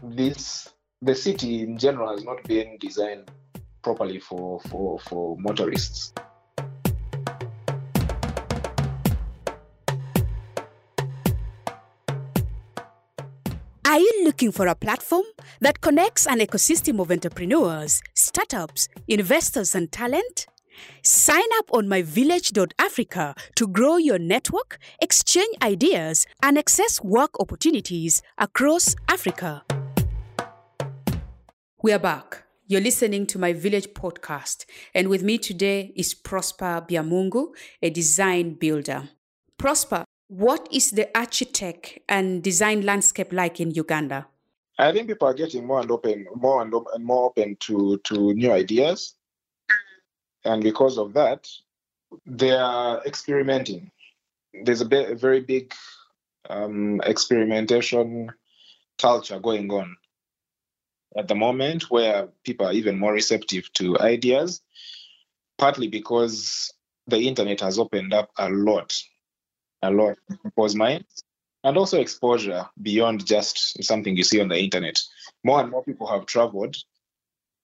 this 0.03 0.69
the 1.01 1.15
city 1.15 1.63
in 1.63 1.77
general 1.77 2.11
has 2.11 2.23
not 2.23 2.43
been 2.43 2.77
designed 2.79 3.31
properly 3.81 4.19
for 4.19 4.59
for 4.61 4.99
for 4.99 5.37
motorists. 5.39 6.13
Are 13.91 13.99
you 13.99 14.21
looking 14.23 14.53
for 14.53 14.67
a 14.67 14.73
platform 14.73 15.25
that 15.59 15.81
connects 15.81 16.25
an 16.25 16.39
ecosystem 16.39 17.01
of 17.01 17.11
entrepreneurs, 17.11 18.01
startups, 18.13 18.87
investors, 19.09 19.75
and 19.75 19.91
talent? 19.91 20.47
Sign 21.03 21.43
up 21.57 21.65
on 21.73 21.87
myvillage.africa 21.87 23.35
to 23.55 23.67
grow 23.67 23.97
your 23.97 24.17
network, 24.17 24.79
exchange 25.01 25.57
ideas, 25.61 26.25
and 26.41 26.57
access 26.57 27.03
work 27.03 27.37
opportunities 27.41 28.21
across 28.37 28.95
Africa. 29.09 29.65
We 31.83 31.91
are 31.91 31.99
back. 31.99 32.43
You're 32.67 32.79
listening 32.79 33.25
to 33.27 33.39
my 33.39 33.51
village 33.51 33.87
podcast, 33.87 34.63
and 34.95 35.09
with 35.09 35.21
me 35.21 35.37
today 35.37 35.91
is 35.97 36.13
Prosper 36.13 36.85
Biamungu, 36.87 37.47
a 37.81 37.89
design 37.89 38.53
builder. 38.53 39.09
Prosper, 39.57 40.05
what 40.31 40.65
is 40.71 40.91
the 40.91 41.09
architect 41.13 41.99
and 42.07 42.41
design 42.41 42.83
landscape 42.83 43.33
like 43.33 43.59
in 43.59 43.71
Uganda? 43.71 44.25
I 44.79 44.93
think 44.93 45.07
people 45.07 45.27
are 45.27 45.33
getting 45.33 45.67
more 45.67 45.81
and 45.81 45.91
open, 45.91 46.25
more 46.35 46.61
and, 46.61 46.73
op- 46.73 46.87
and 46.93 47.03
more 47.03 47.25
open 47.25 47.57
to 47.67 47.97
to 48.05 48.33
new 48.33 48.49
ideas, 48.49 49.13
and 50.45 50.63
because 50.63 50.97
of 50.97 51.11
that, 51.13 51.49
they 52.25 52.51
are 52.51 53.03
experimenting. 53.05 53.91
There's 54.63 54.79
a, 54.79 54.85
be- 54.85 55.03
a 55.03 55.15
very 55.15 55.41
big 55.41 55.73
um, 56.49 57.01
experimentation 57.03 58.31
culture 58.97 59.39
going 59.39 59.69
on 59.69 59.97
at 61.17 61.27
the 61.27 61.35
moment, 61.35 61.91
where 61.91 62.29
people 62.45 62.67
are 62.67 62.73
even 62.73 62.97
more 62.97 63.11
receptive 63.11 63.71
to 63.73 63.99
ideas, 63.99 64.61
partly 65.57 65.89
because 65.89 66.73
the 67.07 67.19
internet 67.27 67.59
has 67.59 67.77
opened 67.77 68.13
up 68.13 68.31
a 68.37 68.49
lot, 68.49 68.97
a 69.81 69.91
lot 69.91 70.17
people's 70.43 70.75
minds 70.75 71.23
and 71.63 71.77
also 71.77 71.99
exposure 71.99 72.67
beyond 72.81 73.25
just 73.25 73.83
something 73.83 74.15
you 74.15 74.23
see 74.23 74.41
on 74.41 74.49
the 74.49 74.57
internet. 74.57 74.99
More 75.43 75.61
and 75.61 75.69
more 75.69 75.83
people 75.83 76.07
have 76.07 76.25
traveled 76.25 76.75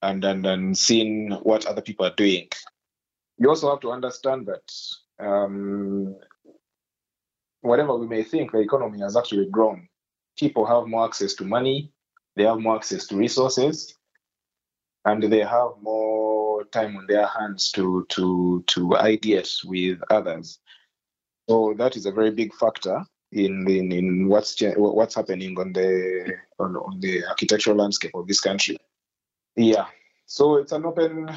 and 0.01 0.23
and, 0.23 0.45
and 0.45 0.77
seen 0.77 1.31
what 1.43 1.65
other 1.65 1.81
people 1.81 2.05
are 2.05 2.15
doing. 2.15 2.49
You 3.37 3.49
also 3.49 3.69
have 3.69 3.81
to 3.81 3.91
understand 3.91 4.47
that 4.47 5.25
um, 5.25 6.15
whatever 7.61 7.95
we 7.95 8.07
may 8.07 8.23
think, 8.23 8.51
the 8.51 8.59
economy 8.59 8.99
has 9.01 9.15
actually 9.15 9.49
grown. 9.49 9.87
People 10.37 10.65
have 10.65 10.87
more 10.87 11.05
access 11.05 11.33
to 11.35 11.45
money, 11.45 11.91
they 12.35 12.43
have 12.43 12.59
more 12.59 12.75
access 12.75 13.07
to 13.07 13.15
resources, 13.15 13.95
and 15.05 15.23
they 15.23 15.39
have 15.39 15.71
more 15.81 16.63
time 16.65 16.95
on 16.97 17.05
their 17.07 17.27
hands 17.27 17.71
to 17.71 18.05
to 18.09 18.63
to 18.67 18.89
ideate 18.89 19.65
with 19.65 19.99
others. 20.09 20.59
So 21.49 21.73
that 21.77 21.95
is 21.95 22.05
a 22.05 22.11
very 22.11 22.31
big 22.31 22.53
factor 22.53 23.03
in 23.31 23.69
in, 23.69 23.91
in 23.91 24.27
what's 24.27 24.55
what's 24.75 25.15
happening 25.15 25.57
on 25.59 25.73
the 25.73 26.33
on, 26.59 26.75
on 26.75 26.99
the 26.99 27.25
architectural 27.25 27.77
landscape 27.77 28.11
of 28.15 28.27
this 28.27 28.41
country. 28.41 28.77
Yeah, 29.55 29.85
so 30.25 30.57
it's 30.57 30.71
an 30.71 30.85
open 30.85 31.29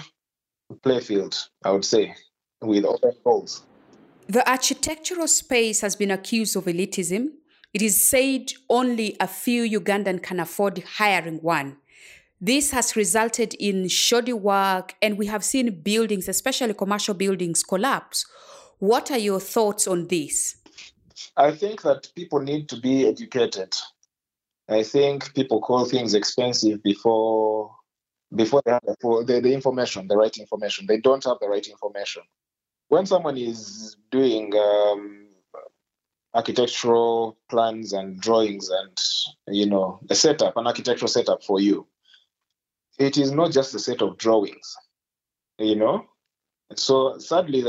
playfield, 0.84 1.48
I 1.64 1.70
would 1.70 1.84
say, 1.84 2.14
with 2.60 2.84
open 2.84 3.12
goals. 3.24 3.62
The 4.28 4.48
architectural 4.48 5.26
space 5.26 5.80
has 5.80 5.96
been 5.96 6.10
accused 6.10 6.56
of 6.56 6.64
elitism. 6.64 7.30
It 7.72 7.82
is 7.82 8.08
said 8.08 8.52
only 8.68 9.16
a 9.20 9.26
few 9.26 9.80
Ugandan 9.80 10.22
can 10.22 10.40
afford 10.40 10.82
hiring 10.98 11.38
one. 11.38 11.76
This 12.40 12.70
has 12.70 12.96
resulted 12.96 13.54
in 13.54 13.88
shoddy 13.88 14.32
work, 14.32 14.94
and 15.02 15.18
we 15.18 15.26
have 15.26 15.44
seen 15.44 15.82
buildings, 15.82 16.28
especially 16.28 16.74
commercial 16.74 17.14
buildings, 17.14 17.62
collapse. 17.62 18.26
What 18.80 19.10
are 19.10 19.18
your 19.18 19.40
thoughts 19.40 19.86
on 19.86 20.06
this? 20.08 20.56
I 21.36 21.52
think 21.52 21.82
that 21.82 22.10
people 22.16 22.40
need 22.40 22.68
to 22.70 22.80
be 22.80 23.06
educated. 23.06 23.74
I 24.70 24.82
think 24.82 25.34
people 25.34 25.60
call 25.60 25.84
things 25.84 26.14
expensive 26.14 26.82
before 26.82 27.76
before 28.34 28.62
they 28.64 28.70
have 28.70 28.82
the, 28.84 29.40
the, 29.42 29.52
information, 29.52 30.06
the 30.06 30.16
right 30.16 30.34
information. 30.38 30.86
They 30.86 30.98
don't 30.98 31.24
have 31.24 31.38
the 31.40 31.48
right 31.48 31.66
information. 31.66 32.22
When 32.86 33.04
someone 33.04 33.36
is 33.36 33.96
doing 34.12 34.54
um, 34.56 35.26
architectural 36.32 37.36
plans 37.50 37.92
and 37.92 38.20
drawings 38.20 38.70
and 38.70 38.96
you 39.48 39.66
know 39.66 40.00
a 40.08 40.14
setup, 40.14 40.56
an 40.56 40.66
architectural 40.66 41.08
setup 41.08 41.44
for 41.44 41.60
you, 41.60 41.86
it 42.98 43.18
is 43.18 43.30
not 43.30 43.52
just 43.52 43.74
a 43.74 43.78
set 43.78 44.00
of 44.00 44.16
drawings. 44.16 44.74
You 45.58 45.76
know, 45.76 46.06
so 46.76 47.18
sadly, 47.18 47.62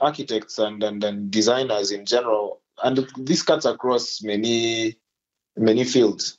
architects 0.00 0.58
and, 0.58 0.82
and, 0.82 1.02
and 1.04 1.30
designers 1.30 1.90
in 1.90 2.06
general 2.06 2.60
and 2.82 3.06
this 3.16 3.42
cuts 3.42 3.64
across 3.64 4.22
many 4.22 4.96
many 5.56 5.84
fields, 5.84 6.38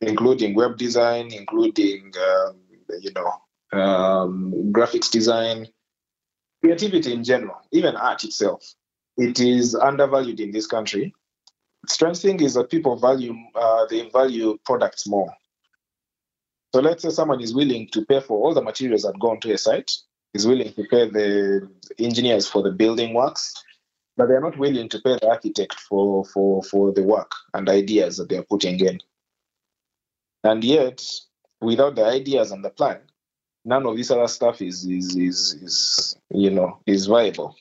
including 0.00 0.54
web 0.54 0.76
design, 0.76 1.32
including 1.32 2.12
um, 2.18 2.56
you 3.00 3.12
know 3.12 3.78
um, 3.78 4.52
graphics 4.72 5.10
design, 5.10 5.68
creativity 6.62 7.12
in 7.12 7.24
general, 7.24 7.56
even 7.72 7.96
art 7.96 8.24
itself. 8.24 8.74
It 9.16 9.40
is 9.40 9.74
undervalued 9.74 10.40
in 10.40 10.50
this 10.50 10.66
country. 10.66 11.12
Strange 11.86 12.18
thing 12.18 12.40
is 12.40 12.54
that 12.54 12.70
people 12.70 12.96
value 12.96 13.34
uh, 13.54 13.86
they 13.86 14.08
value 14.10 14.58
products 14.64 15.06
more. 15.06 15.32
So 16.74 16.80
let's 16.80 17.02
say 17.02 17.10
someone 17.10 17.40
is 17.40 17.52
willing 17.52 17.88
to 17.92 18.04
pay 18.04 18.20
for 18.20 18.38
all 18.38 18.54
the 18.54 18.62
materials 18.62 19.02
that 19.02 19.18
go 19.18 19.30
onto 19.30 19.50
a 19.50 19.58
site, 19.58 19.90
is 20.34 20.46
willing 20.46 20.72
to 20.72 20.84
pay 20.84 21.08
the 21.08 21.68
engineers 21.98 22.48
for 22.48 22.62
the 22.62 22.70
building 22.70 23.14
works, 23.14 23.54
but 24.16 24.28
they're 24.28 24.40
not 24.40 24.58
willing 24.58 24.88
to 24.88 25.00
pay 25.00 25.16
the 25.20 25.28
architect 25.28 25.74
for, 25.74 26.24
for, 26.24 26.62
for 26.62 26.92
the 26.92 27.02
work 27.02 27.32
and 27.54 27.68
ideas 27.68 28.16
that 28.16 28.28
they're 28.28 28.42
putting 28.44 28.78
in. 28.80 29.00
And 30.44 30.62
yet, 30.64 31.02
without 31.60 31.96
the 31.96 32.04
ideas 32.04 32.50
and 32.50 32.64
the 32.64 32.70
plan, 32.70 33.00
none 33.64 33.86
of 33.86 33.96
this 33.96 34.10
other 34.10 34.28
stuff 34.28 34.62
is, 34.62 34.84
is, 34.84 35.16
is, 35.16 35.54
is 35.62 36.16
you 36.30 36.50
know, 36.50 36.78
is 36.86 37.06
viable. 37.06 37.56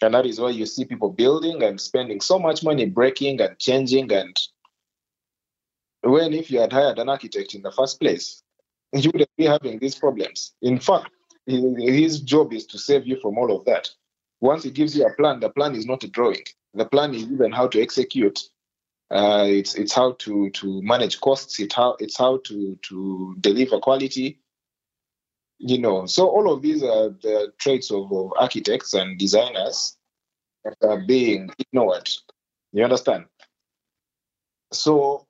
And 0.00 0.14
that 0.14 0.26
is 0.26 0.40
why 0.40 0.50
you 0.50 0.64
see 0.64 0.84
people 0.84 1.10
building 1.10 1.62
and 1.62 1.80
spending 1.80 2.20
so 2.20 2.38
much 2.38 2.62
money 2.62 2.86
breaking 2.86 3.40
and 3.40 3.58
changing 3.58 4.12
and 4.12 4.38
when 6.02 6.32
if 6.32 6.50
you 6.50 6.60
had 6.60 6.72
hired 6.72 6.98
an 6.98 7.08
architect 7.08 7.54
in 7.54 7.62
the 7.62 7.72
first 7.72 8.00
place, 8.00 8.42
you 8.92 9.10
wouldn't 9.12 9.36
be 9.36 9.46
having 9.46 9.78
these 9.78 9.96
problems. 9.96 10.54
In 10.62 10.78
fact, 10.78 11.10
his 11.48 12.20
job 12.20 12.52
is 12.52 12.66
to 12.66 12.78
save 12.78 13.06
you 13.06 13.18
from 13.20 13.38
all 13.38 13.56
of 13.56 13.64
that. 13.64 13.90
Once 14.40 14.64
he 14.64 14.70
gives 14.70 14.96
you 14.96 15.06
a 15.06 15.14
plan, 15.14 15.40
the 15.40 15.50
plan 15.50 15.74
is 15.74 15.86
not 15.86 16.04
a 16.04 16.08
drawing. 16.08 16.44
The 16.74 16.84
plan 16.84 17.14
is 17.14 17.24
even 17.24 17.52
how 17.52 17.66
to 17.68 17.80
execute. 17.80 18.40
Uh, 19.10 19.46
it's 19.48 19.74
it's 19.74 19.94
how 19.94 20.12
to 20.12 20.50
to 20.50 20.82
manage 20.82 21.20
costs. 21.20 21.58
It 21.58 21.72
how 21.72 21.96
it's 21.98 22.18
how 22.18 22.38
to 22.44 22.78
to 22.82 23.36
deliver 23.40 23.80
quality. 23.80 24.38
You 25.58 25.78
know, 25.78 26.06
so 26.06 26.28
all 26.28 26.52
of 26.52 26.62
these 26.62 26.82
are 26.84 27.08
the 27.08 27.52
traits 27.58 27.90
of, 27.90 28.12
of 28.12 28.32
architects 28.38 28.94
and 28.94 29.18
designers 29.18 29.96
that 30.64 30.76
are 30.82 31.00
being 31.00 31.50
ignored. 31.58 32.08
You 32.72 32.84
understand? 32.84 33.24
So 34.72 35.26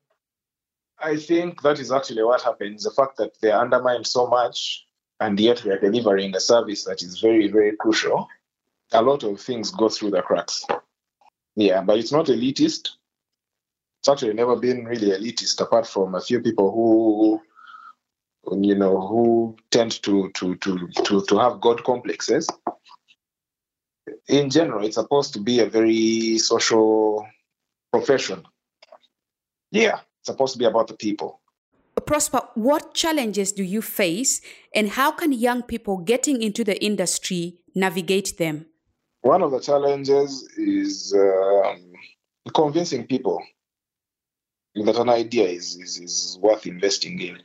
I 0.99 1.17
think 1.17 1.63
that 1.63 1.79
is 1.79 1.93
actually 1.93 2.25
what 2.25 2.43
happens. 2.43 2.83
The 2.83 2.91
fact 2.91 3.17
that 3.19 3.41
they're 3.41 3.59
undermined 3.59 4.07
so 4.07 4.27
much 4.27 4.88
and 5.21 5.39
yet 5.41 5.65
we 5.65 5.71
are 5.71 5.79
delivering 5.79 6.35
a 6.35 6.41
service 6.41 6.85
that 6.85 7.03
is 7.03 7.21
very, 7.21 7.49
very 7.49 7.77
crucial. 7.77 8.29
A 8.93 9.03
lot 9.03 9.23
of 9.25 9.41
things 9.41 9.71
go 9.71 9.89
through 9.89 10.11
the 10.11 10.23
cracks. 10.23 10.65
Yeah, 11.57 11.83
but 11.83 11.99
it's 11.99 12.13
not 12.13 12.27
elitist. 12.27 12.91
It's 14.01 14.09
actually 14.09 14.35
never 14.35 14.57
been 14.57 14.85
really 14.85 15.09
elitist, 15.09 15.61
apart 15.61 15.87
from 15.87 16.15
a 16.15 16.21
few 16.21 16.41
people 16.41 16.71
who, 16.71 17.43
you 18.63 18.77
know, 18.77 19.01
who 19.01 19.57
tend 19.71 20.01
to 20.05 20.31
to 20.35 20.55
to 20.57 20.89
to, 21.05 21.25
to 21.27 21.39
have 21.39 21.61
God 21.61 21.83
complexes. 21.83 22.49
In 24.29 24.49
general, 24.51 24.87
it's 24.87 24.95
supposed 24.95 25.35
to 25.35 25.41
be 25.41 25.61
a 25.61 25.67
very 25.67 26.39
social 26.39 27.27
profession. 27.93 28.45
Yeah, 29.71 30.01
it's 30.21 30.27
supposed 30.27 30.53
to 30.55 30.59
be 30.59 30.65
about 30.65 30.87
the 30.87 30.95
people. 30.95 31.41
Prosper, 32.00 32.43
what 32.55 32.95
challenges 32.95 33.52
do 33.52 33.62
you 33.62 33.83
face 33.83 34.40
and 34.75 34.90
how 34.90 35.11
can 35.11 35.33
young 35.33 35.62
people 35.62 35.99
getting 35.99 36.43
into 36.43 36.64
the 36.64 36.83
industry 36.85 37.59
navigate 37.75 38.37
them? 38.38 38.67
One 39.23 39.43
of 39.43 39.50
the 39.50 39.61
challenges 39.61 40.49
is 40.56 41.15
um, 41.15 41.93
convincing 42.54 43.06
people 43.06 43.43
that 44.75 44.97
an 44.97 45.08
idea 45.08 45.49
is, 45.49 45.76
is, 45.76 45.99
is 45.99 46.39
worth 46.41 46.67
investing 46.67 47.21
in. 47.21 47.39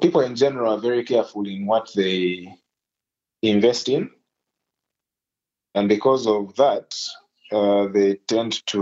People 0.00 0.20
in 0.20 0.36
general 0.36 0.74
are 0.74 0.80
very 0.80 1.04
careful 1.04 1.46
in 1.46 1.66
what 1.66 1.90
they 1.94 2.48
invest 3.42 3.88
in. 3.88 4.10
And 5.74 5.88
because 5.88 6.26
of 6.26 6.54
that, 6.56 6.94
uh, 7.52 7.88
they 7.88 8.14
tend 8.26 8.64
to 8.66 8.80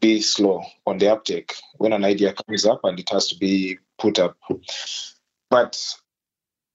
be 0.00 0.20
slow 0.20 0.62
on 0.86 0.98
the 0.98 1.08
uptake 1.10 1.54
when 1.76 1.92
an 1.92 2.04
idea 2.04 2.34
comes 2.34 2.66
up 2.66 2.80
and 2.84 2.98
it 2.98 3.08
has 3.10 3.28
to 3.28 3.36
be 3.38 3.78
put 3.98 4.18
up. 4.18 4.36
But 5.50 5.82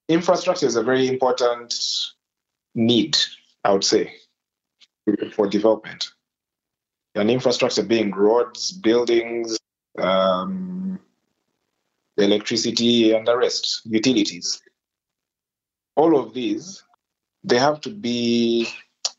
infrastructure 0.08 0.66
is 0.66 0.76
a 0.76 0.82
very 0.82 1.08
important 1.08 1.74
need, 2.74 3.16
I 3.64 3.72
would 3.72 3.84
say, 3.84 4.14
for 5.32 5.46
development. 5.46 6.08
And 7.14 7.30
infrastructure 7.30 7.84
being 7.84 8.10
roads, 8.10 8.72
buildings, 8.72 9.56
um, 9.98 10.98
electricity, 12.16 13.12
and 13.12 13.26
the 13.26 13.36
rest, 13.36 13.82
utilities. 13.84 14.60
All 15.96 16.18
of 16.18 16.34
these, 16.34 16.82
they 17.44 17.58
have 17.58 17.80
to 17.82 17.90
be 17.90 18.68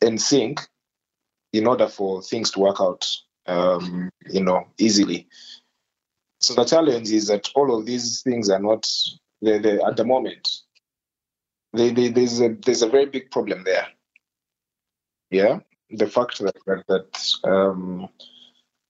in 0.02 0.18
sync 0.18 0.60
in 1.52 1.66
order 1.66 1.88
for 1.88 2.22
things 2.22 2.50
to 2.50 2.60
work 2.60 2.76
out, 2.80 3.08
um, 3.46 4.10
you 4.28 4.42
know, 4.42 4.66
easily. 4.78 5.28
So 6.40 6.54
the 6.54 6.64
challenge 6.64 7.10
is 7.10 7.28
that 7.28 7.48
all 7.54 7.76
of 7.76 7.86
these 7.86 8.22
things 8.22 8.50
are 8.50 8.60
not 8.60 8.86
they, 9.42 9.58
they, 9.58 9.80
at 9.80 9.96
the 9.96 10.04
moment. 10.04 10.48
They, 11.72 11.90
they, 11.90 12.08
there's 12.08 12.40
a 12.40 12.50
there's 12.50 12.82
a 12.82 12.88
very 12.88 13.06
big 13.06 13.30
problem 13.30 13.64
there. 13.64 13.86
Yeah, 15.30 15.60
the 15.90 16.06
fact 16.06 16.38
that 16.38 16.56
that, 16.66 16.84
that 16.88 17.50
um, 17.50 18.08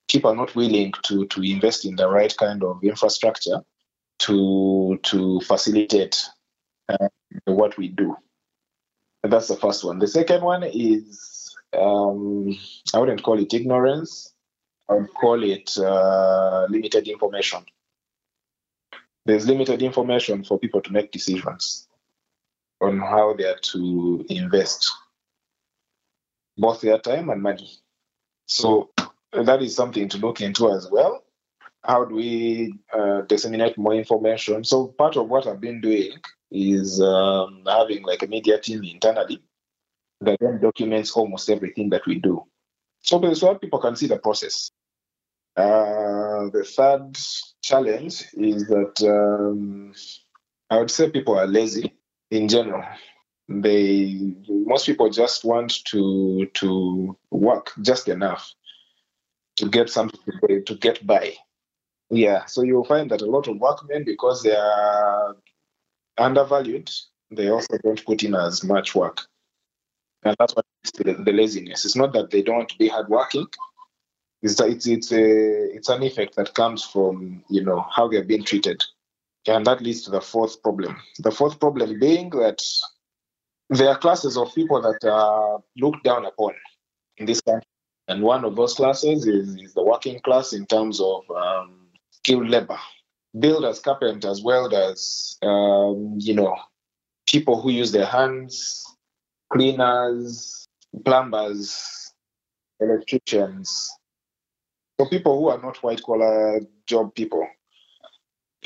people 0.09 0.31
are 0.31 0.37
not 0.37 0.55
willing 0.55 0.93
to 1.05 1.27
to 1.27 1.43
invest 1.43 1.85
in 1.85 1.97
the 1.97 2.09
right 2.09 2.35
kind 2.37 2.63
of 2.63 2.83
infrastructure 2.85 3.63
to 4.21 4.99
to 5.03 5.41
facilitate 5.41 6.25
uh, 6.89 7.09
what 7.47 7.77
we 7.77 7.89
do. 7.89 8.17
And 9.23 9.33
that's 9.33 9.49
the 9.49 9.57
first 9.57 9.85
one. 9.85 9.99
The 9.99 10.07
second 10.07 10.43
one 10.43 10.63
is 10.63 11.57
um, 11.77 12.57
I 12.95 12.99
wouldn't 12.99 13.23
call 13.23 13.41
it 13.41 13.53
ignorance. 13.53 14.33
I 14.89 14.95
would 14.95 15.13
call 15.15 15.43
it 15.43 15.77
uh, 15.79 16.67
limited 16.71 17.09
information. 17.09 17.65
There's 19.25 19.47
limited 19.47 19.83
information 19.83 20.45
for 20.45 20.59
people 20.59 20.81
to 20.83 20.93
make 20.93 21.11
decisions 21.11 21.89
on 22.81 23.01
how 23.01 23.35
they 23.35 23.45
are 23.45 23.59
to 23.59 24.25
invest 24.29 24.93
both 26.57 26.81
their 26.81 26.99
time 26.99 27.31
and 27.31 27.43
money. 27.43 27.71
So 28.47 28.91
that 29.33 29.63
is 29.63 29.75
something 29.75 30.09
to 30.11 30.19
look 30.19 30.41
into 30.41 30.71
as 30.71 30.89
well. 30.91 31.25
How 31.83 32.05
do 32.05 32.15
we 32.15 32.75
uh, 32.93 33.23
disseminate 33.23 33.77
more 33.79 33.95
information? 33.95 34.65
So 34.65 34.89
part 34.89 35.17
of 35.17 35.29
what 35.29 35.47
I've 35.47 35.61
been 35.61 35.81
doing 35.81 36.13
is 36.51 37.01
um, 37.01 37.63
having 37.67 38.05
like 38.05 38.23
a 38.23 38.27
media 38.27 38.59
team 38.61 38.85
internally 38.85 39.43
that 40.21 40.39
then 40.41 40.61
documents 40.61 41.13
almost 41.13 41.51
everything 41.51 41.91
that 41.91 42.07
we 42.07 42.17
do. 42.19 42.45
So, 43.03 43.35
so 43.35 43.55
people 43.57 43.79
can 43.79 43.97
see 43.97 44.07
the 44.07 44.19
process. 44.19 44.71
Uh, 45.57 46.51
the 46.51 46.65
third 46.65 47.17
challenge 47.63 48.25
is 48.35 48.67
that 48.67 49.03
um, 49.03 49.95
I 50.69 50.79
would 50.79 50.91
say 50.91 51.11
people 51.11 51.39
are 51.39 51.47
lazy 51.47 51.95
in 52.31 52.49
general. 52.49 52.85
They 53.49 54.35
most 54.49 54.87
people 54.87 55.09
just 55.09 55.45
want 55.45 55.85
to 55.87 56.47
to 56.55 57.17
work 57.31 57.73
just 57.81 58.09
enough 58.09 58.53
to 59.57 59.69
get 59.69 59.89
something 59.89 60.21
to, 60.67 60.75
get 60.75 61.07
by. 61.07 61.33
Yeah, 62.11 62.45
so 62.45 62.63
you'll 62.63 62.85
find 62.85 63.11
that 63.11 63.23
a 63.23 63.27
lot 63.27 63.49
of 63.49 63.59
workmen, 63.59 64.05
because 64.05 64.43
they 64.43 64.55
are 64.55 65.37
undervalued, 66.19 66.91
they 67.31 67.49
also 67.49 67.79
don't 67.83 68.05
put 68.05 68.23
in 68.23 68.35
as 68.35 68.63
much 68.63 68.95
work, 68.95 69.23
and 70.23 70.37
that's 70.39 70.55
what 70.55 70.67
the, 70.99 71.15
the 71.15 71.33
laziness. 71.33 71.85
It's 71.85 71.97
not 71.97 72.13
that 72.13 72.31
they 72.31 72.43
don't 72.43 72.77
be 72.79 72.89
hardworking, 72.89 73.47
it's 74.43 74.61
it's 74.61 74.87
it's 74.87 75.13
a 75.13 75.75
it's 75.75 75.89
an 75.89 76.03
effect 76.03 76.37
that 76.37 76.55
comes 76.55 76.85
from 76.85 77.43
you 77.49 77.65
know 77.65 77.87
how 77.95 78.09
they're 78.09 78.25
being 78.25 78.45
treated, 78.45 78.83
and 79.47 79.67
that 79.67 79.81
leads 79.81 80.03
to 80.03 80.11
the 80.11 80.21
fourth 80.21 80.63
problem. 80.63 80.97
The 81.19 81.31
fourth 81.31 81.59
problem 81.59 81.99
being 81.99 82.31
that 82.31 82.63
there 83.71 83.89
are 83.89 83.99
classes 83.99 84.37
of 84.37 84.55
people 84.55 84.81
that 84.83 85.09
are 85.09 85.61
looked 85.77 86.05
down 86.05 86.27
upon 86.27 86.55
in 87.17 87.27
this 87.27 87.41
country, 87.41 87.69
and 88.09 88.23
one 88.23 88.45
of 88.45 88.57
those 88.57 88.75
classes 88.75 89.27
is, 89.27 89.57
is 89.57 89.75
the 89.75 89.83
working 89.83 90.21
class 90.21 90.53
in 90.53 90.67
terms 90.67 91.01
of 91.01 91.29
um, 91.31 91.89
skilled 92.11 92.49
labor, 92.49 92.79
builders, 93.39 93.81
carpenters, 93.81 94.43
welders, 94.43 95.39
um, 95.43 96.15
you 96.19 96.35
know, 96.35 96.57
people 97.27 97.61
who 97.61 97.71
use 97.71 97.91
their 97.91 98.07
hands, 98.07 98.85
cleaners, 99.53 100.67
plumbers, 101.05 102.13
electricians, 102.81 103.91
for 104.97 105.09
people 105.09 105.39
who 105.39 105.49
are 105.49 105.61
not 105.61 105.83
white 105.83 106.03
collar 106.03 106.61
job 106.87 107.15
people 107.15 107.47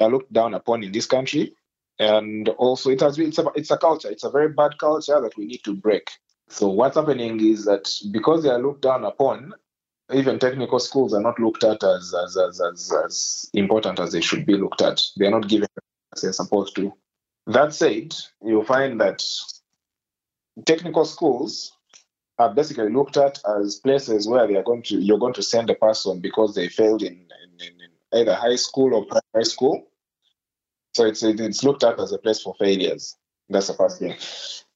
are 0.01 0.11
looked 0.11 0.33
down 0.33 0.55
upon 0.55 0.83
in 0.83 0.93
this 0.93 1.07
country. 1.07 1.55
And 1.99 2.49
also, 2.51 2.90
it 2.90 3.01
has 3.01 3.16
been, 3.16 3.29
it's 3.29 3.38
a, 3.38 3.47
it's 3.55 3.71
a 3.71 3.77
culture. 3.77 4.11
It's 4.11 4.25
a 4.25 4.31
very 4.31 4.49
bad 4.49 4.79
culture 4.79 5.21
that 5.21 5.37
we 5.37 5.47
need 5.47 5.62
to 5.64 5.75
break. 5.75 6.11
So 6.49 6.69
what's 6.69 6.97
happening 6.97 7.40
is 7.45 7.64
that 7.66 7.90
because 8.11 8.43
they 8.43 8.49
are 8.49 8.62
looked 8.62 8.83
down 8.83 9.05
upon, 9.05 9.53
even 10.12 10.38
technical 10.38 10.81
schools 10.81 11.14
are 11.14 11.21
not 11.21 11.38
looked 11.38 11.62
at 11.62 11.85
as 11.85 12.14
as, 12.14 12.37
as, 12.37 12.61
as, 12.61 12.93
as 13.05 13.51
important 13.55 14.01
as 14.01 14.12
they 14.12 14.21
should 14.21 14.47
be 14.47 14.57
looked 14.57 14.83
at. 14.83 15.01
They 15.19 15.27
are 15.27 15.31
not 15.31 15.49
given 15.49 15.69
as 16.14 16.23
they're 16.23 16.33
supposed 16.33 16.75
to. 16.77 16.93
That 17.47 17.75
said, 17.75 18.14
you'll 18.43 18.64
find 18.64 19.01
that 19.01 19.23
technical 20.64 21.05
schools 21.05 21.73
are 22.40 22.55
basically 22.55 22.90
looked 22.90 23.18
at 23.18 23.38
as 23.59 23.76
places 23.76 24.26
where 24.26 24.46
they 24.46 24.57
are 24.57 24.62
going 24.62 24.83
to 24.83 24.96
you're 24.96 25.18
going 25.18 25.35
to 25.35 25.42
send 25.42 25.68
a 25.68 25.74
person 25.74 26.20
because 26.20 26.55
they 26.55 26.68
failed 26.68 27.03
in, 27.03 27.12
in, 27.12 27.66
in 27.83 27.90
either 28.20 28.35
high 28.35 28.57
school 28.57 28.94
or 28.94 29.05
primary 29.05 29.44
school. 29.44 29.87
So 30.92 31.05
it's 31.05 31.22
it's 31.22 31.62
looked 31.62 31.85
at 31.85 32.00
as 32.00 32.12
a 32.12 32.18
place 32.18 32.40
for 32.40 32.55
failures. 32.55 33.16
That's 33.48 33.68
the 33.68 33.74
first 33.74 33.98
thing. 33.98 34.14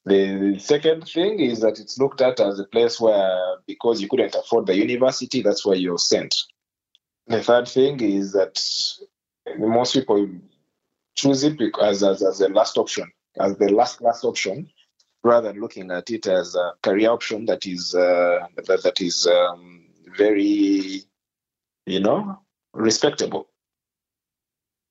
The 0.05 0.59
second 0.59 1.09
thing 1.09 1.41
is 1.41 1.61
that 1.61 1.79
it's 1.81 1.99
looked 1.99 2.21
at 2.21 2.39
as 2.39 2.59
a 2.59 2.65
place 2.65 3.01
where, 3.01 3.57
because 3.67 4.03
you 4.03 4.09
couldn't 4.09 4.35
afford 4.35 4.67
the 4.67 4.77
university, 4.77 5.41
that's 5.41 5.65
where 5.65 5.77
you're 5.77 5.99
sent. 5.99 6.35
The 7.27 7.43
third 7.43 7.67
thing 7.67 8.01
is 8.01 8.33
that 8.33 8.63
most 9.59 9.95
people 9.95 10.29
choose 11.17 11.43
it 11.45 11.59
as, 11.81 12.03
as, 12.03 12.23
as 12.23 12.41
a 12.43 12.49
last 12.49 12.77
option, 12.77 13.11
as 13.41 13.57
the 13.57 13.73
last 13.73 14.03
last 14.03 14.25
option, 14.25 14.69
rather 15.25 15.49
than 15.51 15.61
looking 15.61 15.91
at 15.91 16.11
it 16.11 16.27
as 16.27 16.55
a 16.55 16.75
career 16.83 17.11
option 17.11 17.47
that 17.47 17.67
is 17.67 17.95
uh, 17.95 18.47
that, 18.57 18.83
that 18.83 19.01
is 19.01 19.27
um, 19.27 19.87
very, 20.17 21.03
you 21.87 22.01
know, 22.01 22.39
respectable. 22.73 23.49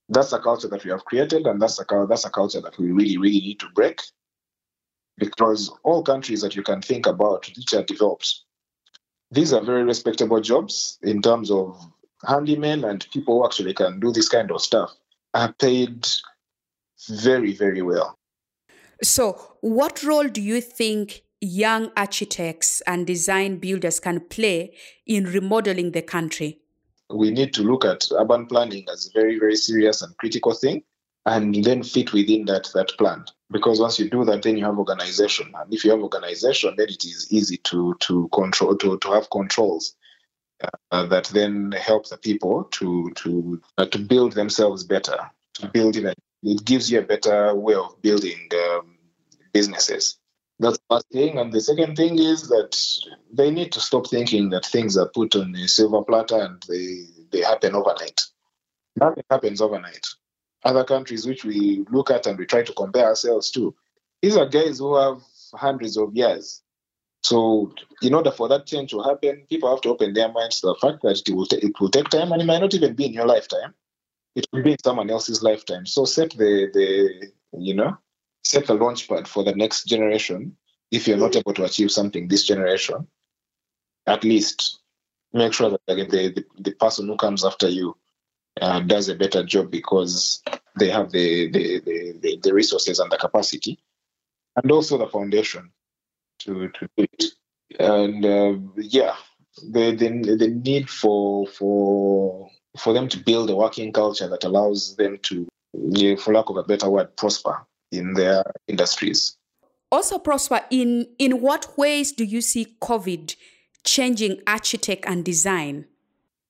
That's 0.09 0.33
a 0.33 0.39
culture 0.39 0.67
that 0.67 0.83
we 0.83 0.91
have 0.91 1.05
created, 1.05 1.45
and 1.45 1.61
that's 1.61 1.79
a 1.79 1.85
that's 2.09 2.25
a 2.25 2.29
culture 2.29 2.61
that 2.61 2.77
we 2.77 2.91
really 2.91 3.17
really 3.17 3.39
need 3.39 3.59
to 3.61 3.69
break 3.73 4.01
because 5.17 5.71
all 5.83 6.03
countries 6.03 6.41
that 6.41 6.55
you 6.55 6.63
can 6.63 6.81
think 6.81 7.05
about 7.05 7.47
which 7.55 7.73
are 7.73 7.83
developed, 7.83 8.41
these 9.31 9.53
are 9.53 9.61
very 9.61 9.83
respectable 9.83 10.41
jobs 10.41 10.97
in 11.03 11.21
terms 11.21 11.51
of 11.51 11.79
handymen 12.25 12.89
and 12.89 13.07
people 13.11 13.37
who 13.39 13.45
actually 13.45 13.73
can 13.73 13.99
do 13.99 14.11
this 14.11 14.29
kind 14.29 14.49
of 14.51 14.61
stuff 14.61 14.91
are 15.33 15.53
paid 15.53 16.07
very, 17.09 17.53
very 17.53 17.81
well. 17.81 18.17
So, 19.01 19.57
what 19.61 20.03
role 20.03 20.27
do 20.27 20.41
you 20.41 20.61
think 20.61 21.23
young 21.41 21.91
architects 21.97 22.81
and 22.87 23.05
design 23.05 23.57
builders 23.57 23.99
can 23.99 24.21
play 24.21 24.75
in 25.05 25.25
remodeling 25.25 25.91
the 25.91 26.01
country? 26.01 26.59
We 27.09 27.31
need 27.31 27.53
to 27.55 27.63
look 27.63 27.85
at 27.85 28.07
urban 28.17 28.47
planning 28.47 28.85
as 28.91 29.07
a 29.07 29.19
very, 29.19 29.37
very 29.37 29.55
serious 29.55 30.01
and 30.01 30.15
critical 30.17 30.53
thing 30.53 30.83
and 31.25 31.63
then 31.63 31.83
fit 31.83 32.13
within 32.13 32.45
that 32.45 32.69
that 32.73 32.89
plan 32.97 33.23
because 33.51 33.79
once 33.79 33.99
you 33.99 34.09
do 34.09 34.25
that 34.25 34.41
then 34.41 34.57
you 34.57 34.65
have 34.65 34.77
organization 34.77 35.51
and 35.55 35.73
if 35.73 35.83
you 35.83 35.91
have 35.91 36.01
organization 36.01 36.73
then 36.77 36.89
it 36.89 37.05
is 37.05 37.27
easy 37.31 37.57
to 37.57 37.95
to 37.99 38.27
control 38.33 38.75
to, 38.75 38.97
to 38.99 39.11
have 39.11 39.29
controls 39.29 39.95
uh, 40.91 41.05
that 41.05 41.25
then 41.27 41.71
help 41.71 42.07
the 42.09 42.17
people 42.17 42.65
to 42.71 43.11
to 43.15 43.61
uh, 43.77 43.85
to 43.85 43.99
build 43.99 44.33
themselves 44.33 44.83
better 44.83 45.17
to 45.53 45.67
build 45.67 45.95
it 45.95 46.17
it 46.43 46.63
gives 46.65 46.91
you 46.91 46.99
a 46.99 47.03
better 47.03 47.55
way 47.55 47.73
of 47.73 48.01
building 48.01 48.49
um, 48.53 48.97
businesses 49.53 50.17
that's 50.59 50.77
the 50.77 50.95
first 50.95 51.09
thing 51.11 51.37
and 51.37 51.51
the 51.51 51.61
second 51.61 51.95
thing 51.95 52.19
is 52.19 52.47
that 52.49 52.77
they 53.31 53.51
need 53.51 53.71
to 53.71 53.79
stop 53.79 54.07
thinking 54.07 54.49
that 54.49 54.65
things 54.65 54.97
are 54.97 55.09
put 55.09 55.35
on 55.35 55.55
a 55.55 55.67
silver 55.67 56.03
platter 56.03 56.39
and 56.39 56.63
they 56.69 57.05
they 57.31 57.41
happen 57.41 57.75
overnight 57.75 58.21
nothing 58.95 59.23
happens 59.29 59.61
overnight 59.61 60.05
other 60.63 60.83
countries 60.83 61.27
which 61.27 61.43
we 61.43 61.85
look 61.91 62.09
at 62.09 62.25
and 62.25 62.37
we 62.37 62.45
try 62.45 62.63
to 62.63 62.73
compare 62.73 63.05
ourselves 63.05 63.51
to, 63.51 63.75
these 64.21 64.37
are 64.37 64.47
guys 64.47 64.79
who 64.79 64.95
have 64.95 65.21
hundreds 65.53 65.97
of 65.97 66.15
years. 66.15 66.61
So, 67.21 67.73
in 68.01 68.13
order 68.13 68.31
for 68.31 68.49
that 68.49 68.65
change 68.65 68.91
to 68.91 69.01
happen, 69.01 69.45
people 69.49 69.69
have 69.69 69.81
to 69.81 69.89
open 69.89 70.13
their 70.13 70.31
minds 70.31 70.59
to 70.59 70.67
the 70.67 70.75
fact 70.75 71.01
that 71.03 71.21
it 71.25 71.33
will, 71.33 71.47
it 71.51 71.79
will 71.79 71.89
take 71.89 72.09
time 72.09 72.31
and 72.31 72.41
it 72.41 72.45
might 72.45 72.59
not 72.59 72.73
even 72.73 72.95
be 72.95 73.05
in 73.05 73.13
your 73.13 73.27
lifetime. 73.27 73.73
It 74.35 74.47
will 74.51 74.63
be 74.63 74.71
in 74.71 74.83
someone 74.83 75.09
else's 75.09 75.43
lifetime. 75.43 75.85
So, 75.85 76.05
set 76.05 76.31
the, 76.31 76.69
the 76.73 77.31
you 77.59 77.75
know, 77.75 77.97
set 78.43 78.67
the 78.67 78.73
launch 78.73 79.07
pad 79.07 79.27
for 79.27 79.43
the 79.43 79.55
next 79.55 79.85
generation. 79.85 80.57
If 80.91 81.07
you're 81.07 81.17
not 81.17 81.35
able 81.35 81.53
to 81.55 81.63
achieve 81.63 81.91
something 81.91 82.27
this 82.27 82.45
generation, 82.45 83.07
at 84.05 84.23
least 84.23 84.79
make 85.33 85.53
sure 85.53 85.71
that 85.71 85.79
the, 85.87 86.05
the, 86.05 86.45
the 86.59 86.71
person 86.71 87.07
who 87.07 87.17
comes 87.17 87.43
after 87.43 87.67
you 87.67 87.97
uh, 88.61 88.79
does 88.81 89.09
a 89.09 89.15
better 89.15 89.43
job 89.43 89.71
because 89.71 90.43
they 90.77 90.89
have 90.89 91.11
the, 91.11 91.49
the, 91.49 91.79
the, 92.21 92.39
the, 92.41 92.53
resources 92.53 92.99
and 92.99 93.11
the 93.11 93.17
capacity 93.17 93.79
and 94.55 94.71
also 94.71 94.97
the 94.97 95.07
foundation 95.07 95.71
to, 96.39 96.69
to 96.69 96.87
do 96.95 97.07
it. 97.11 97.23
And 97.79 98.25
uh, 98.25 98.53
yeah, 98.77 99.15
the, 99.57 99.95
the, 99.95 100.35
the 100.35 100.47
need 100.47 100.89
for, 100.89 101.47
for, 101.47 102.49
for 102.77 102.93
them 102.93 103.07
to 103.09 103.17
build 103.17 103.49
a 103.49 103.55
working 103.55 103.91
culture 103.91 104.27
that 104.27 104.43
allows 104.43 104.95
them 104.95 105.17
to, 105.23 105.47
for 106.17 106.33
lack 106.33 106.49
of 106.49 106.57
a 106.57 106.63
better 106.63 106.89
word, 106.89 107.15
prosper 107.15 107.65
in 107.91 108.13
their 108.13 108.43
industries. 108.67 109.37
Also, 109.91 110.17
prosper 110.17 110.61
in 110.71 111.07
in 111.19 111.39
what 111.39 111.77
ways 111.77 112.11
do 112.11 112.23
you 112.23 112.41
see 112.41 112.75
COVID 112.81 113.35
changing 113.83 114.41
architect 114.47 115.03
and 115.05 115.23
design? 115.23 115.85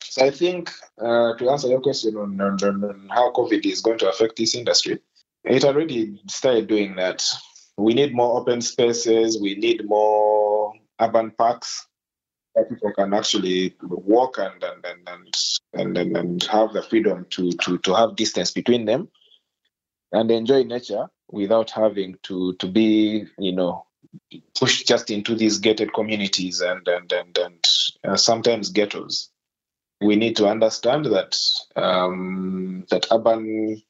So 0.02 0.26
I 0.26 0.32
think 0.32 0.72
uh, 0.98 1.36
to 1.36 1.50
answer 1.50 1.68
your 1.68 1.82
question 1.82 2.16
on, 2.16 2.40
on, 2.40 2.64
on, 2.64 3.10
how 3.10 3.32
COVID 3.32 3.66
is 3.66 3.82
going 3.82 3.98
to 4.00 4.10
affect 4.10 4.38
this 4.38 4.56
industry, 4.56 5.00
it 5.44 5.66
already 5.66 6.22
started 6.28 6.68
doing 6.68 6.96
that. 6.96 7.26
We 7.78 7.94
need 7.94 8.14
more 8.14 8.40
open 8.40 8.62
spaces. 8.62 9.42
We 9.42 9.56
need 9.56 9.88
more 9.88 10.74
urban 11.02 11.32
parks 11.32 11.88
people 12.70 12.92
can 12.94 13.14
actually 13.14 13.76
walk 13.82 14.38
and 14.38 14.64
and 14.64 14.86
and 14.86 15.36
and, 15.74 15.98
and, 15.98 16.18
and 16.18 16.44
have 16.44 16.74
the 16.74 16.84
freedom 16.84 17.26
to, 17.32 17.52
to 17.54 17.78
to 17.80 17.94
have 17.94 18.16
distance 18.16 18.52
between 18.52 18.86
them 18.86 19.10
and 20.12 20.30
enjoy 20.32 20.64
nature 20.64 21.08
without 21.32 21.72
having 21.72 22.18
to 22.24 22.54
to 22.56 22.68
be 22.68 23.26
you 23.38 23.56
know 23.56 23.86
pushed 24.60 24.88
just 24.88 25.10
into 25.10 25.36
these 25.36 25.58
gated 25.60 25.94
communities 25.94 26.62
and 26.62 26.88
and 26.88 27.12
and, 27.12 27.38
and 27.38 27.66
uh, 28.04 28.16
sometimes 28.16 28.70
ghettos 28.70 29.30
we 30.02 30.16
need 30.16 30.36
to 30.36 30.48
understand 30.48 31.06
that 31.06 31.40
um, 31.76 32.86
that 32.90 33.08
urban 33.12 33.82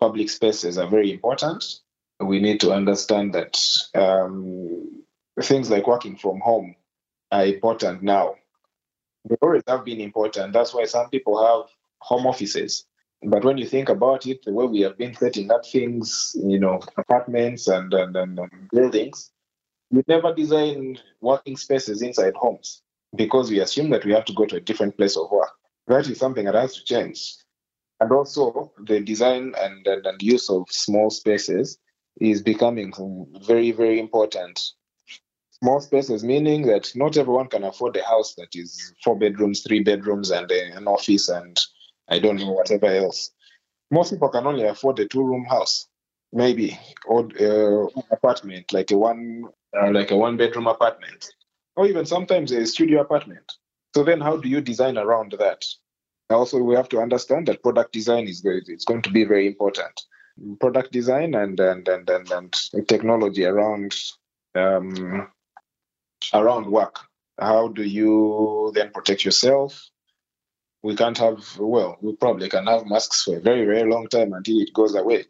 public 0.00 0.30
spaces 0.30 0.78
are 0.78 0.88
very 0.88 1.12
important. 1.12 1.64
We 2.20 2.40
need 2.40 2.60
to 2.60 2.72
understand 2.72 3.34
that 3.34 3.58
um, 3.94 5.04
things 5.40 5.70
like 5.70 5.86
working 5.86 6.16
from 6.16 6.40
home 6.40 6.74
are 7.30 7.46
important 7.46 8.02
now. 8.02 8.34
They 9.28 9.36
always 9.42 9.62
have 9.66 9.84
been 9.84 10.00
important. 10.00 10.52
That's 10.52 10.72
why 10.72 10.84
some 10.84 11.08
people 11.10 11.44
have 11.44 11.70
home 12.00 12.26
offices. 12.26 12.86
But 13.22 13.44
when 13.44 13.58
you 13.58 13.66
think 13.66 13.88
about 13.88 14.26
it, 14.26 14.44
the 14.44 14.52
way 14.52 14.66
we 14.66 14.80
have 14.82 14.98
been 14.98 15.14
setting 15.14 15.50
up 15.50 15.66
things, 15.66 16.36
you 16.38 16.60
know, 16.60 16.80
apartments 16.96 17.66
and, 17.66 17.92
and, 17.92 18.14
and, 18.14 18.38
buildings, 18.70 19.32
we 19.90 20.02
never 20.06 20.34
design 20.34 20.98
working 21.20 21.56
spaces 21.56 22.02
inside 22.02 22.34
homes 22.34 22.82
because 23.16 23.50
we 23.50 23.60
assume 23.60 23.90
that 23.90 24.04
we 24.04 24.12
have 24.12 24.24
to 24.26 24.34
go 24.34 24.44
to 24.44 24.56
a 24.56 24.60
different 24.60 24.96
place 24.96 25.16
of 25.16 25.30
work. 25.30 25.50
That 25.86 26.08
is 26.08 26.18
something 26.18 26.44
that 26.44 26.54
has 26.54 26.74
to 26.74 26.84
change. 26.84 27.36
And 28.00 28.12
also, 28.12 28.72
the 28.84 29.00
design 29.00 29.54
and, 29.58 29.86
and, 29.86 30.04
and 30.06 30.22
use 30.22 30.50
of 30.50 30.66
small 30.70 31.10
spaces 31.10 31.78
is 32.20 32.42
becoming 32.42 32.92
very, 33.46 33.70
very 33.72 33.98
important. 33.98 34.60
Small 35.60 35.80
spaces 35.80 36.22
meaning 36.22 36.66
that 36.66 36.90
not 36.94 37.16
everyone 37.16 37.48
can 37.48 37.64
afford 37.64 37.96
a 37.96 38.04
house 38.04 38.34
that 38.34 38.54
is 38.54 38.92
four 39.02 39.18
bedrooms, 39.18 39.62
three 39.62 39.80
bedrooms, 39.80 40.30
and 40.30 40.50
an 40.50 40.86
office, 40.86 41.28
and 41.28 41.58
I 42.08 42.18
don't 42.18 42.36
know 42.36 42.52
whatever 42.52 42.86
else. 42.86 43.30
Most 43.90 44.12
people 44.12 44.28
can 44.28 44.46
only 44.46 44.64
afford 44.64 44.98
a 44.98 45.06
two-room 45.06 45.44
house, 45.44 45.88
maybe, 46.32 46.78
or 47.06 47.28
uh, 47.40 47.86
apartment, 48.10 48.72
like 48.72 48.90
a 48.90 48.98
one, 48.98 49.44
uh, 49.80 49.90
like 49.90 50.10
a 50.10 50.16
one-bedroom 50.16 50.66
apartment 50.66 51.32
or 51.76 51.86
even 51.86 52.06
sometimes 52.06 52.50
a 52.52 52.66
studio 52.66 53.00
apartment. 53.00 53.52
So 53.94 54.02
then 54.02 54.20
how 54.20 54.36
do 54.38 54.48
you 54.48 54.60
design 54.60 54.98
around 54.98 55.34
that? 55.38 55.64
Also, 56.28 56.58
we 56.58 56.74
have 56.74 56.88
to 56.88 57.00
understand 57.00 57.46
that 57.46 57.62
product 57.62 57.92
design 57.92 58.26
is 58.26 58.42
it's 58.44 58.84
going 58.84 59.02
to 59.02 59.10
be 59.10 59.24
very 59.24 59.46
important. 59.46 60.00
Product 60.60 60.90
design 60.90 61.34
and 61.34 61.58
and 61.60 61.86
and 61.88 62.10
and, 62.10 62.30
and 62.30 62.88
technology 62.88 63.44
around 63.44 63.94
um, 64.54 65.28
around 66.32 66.70
work. 66.70 67.00
How 67.38 67.68
do 67.68 67.82
you 67.82 68.72
then 68.74 68.90
protect 68.90 69.24
yourself? 69.24 69.88
We 70.82 70.96
can't 70.96 71.18
have 71.18 71.58
well, 71.58 71.98
we 72.00 72.14
probably 72.14 72.48
can 72.48 72.66
have 72.66 72.86
masks 72.86 73.24
for 73.24 73.36
a 73.36 73.40
very 73.40 73.64
very 73.64 73.90
long 73.90 74.08
time 74.08 74.32
until 74.32 74.58
it 74.60 74.72
goes 74.72 74.94
away. 74.94 75.24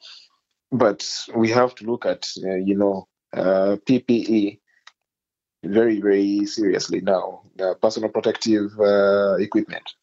But 0.70 1.08
we 1.34 1.50
have 1.50 1.74
to 1.76 1.84
look 1.84 2.06
at 2.06 2.28
uh, 2.44 2.56
you 2.56 2.76
know 2.76 3.08
uh, 3.32 3.76
PPE 3.86 4.60
very, 5.66 6.00
very 6.00 6.46
seriously 6.46 7.00
now, 7.00 7.42
uh, 7.60 7.74
personal 7.74 8.10
protective 8.10 8.70
uh, 8.78 9.36
equipment. 9.36 9.94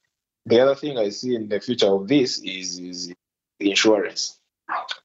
The 0.45 0.59
other 0.59 0.75
thing 0.75 0.97
I 0.97 1.09
see 1.09 1.35
in 1.35 1.47
the 1.47 1.59
future 1.59 1.87
of 1.87 2.07
this 2.07 2.39
is, 2.39 2.79
is 2.79 3.13
insurance. 3.59 4.39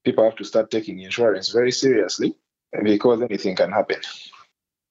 People 0.05 0.25
have 0.25 0.37
to 0.37 0.45
start 0.45 0.71
taking 0.71 1.01
insurance 1.01 1.51
very 1.51 1.71
seriously 1.71 2.35
because 2.83 3.23
anything 3.23 3.57
can 3.57 3.71
happen. 3.71 4.01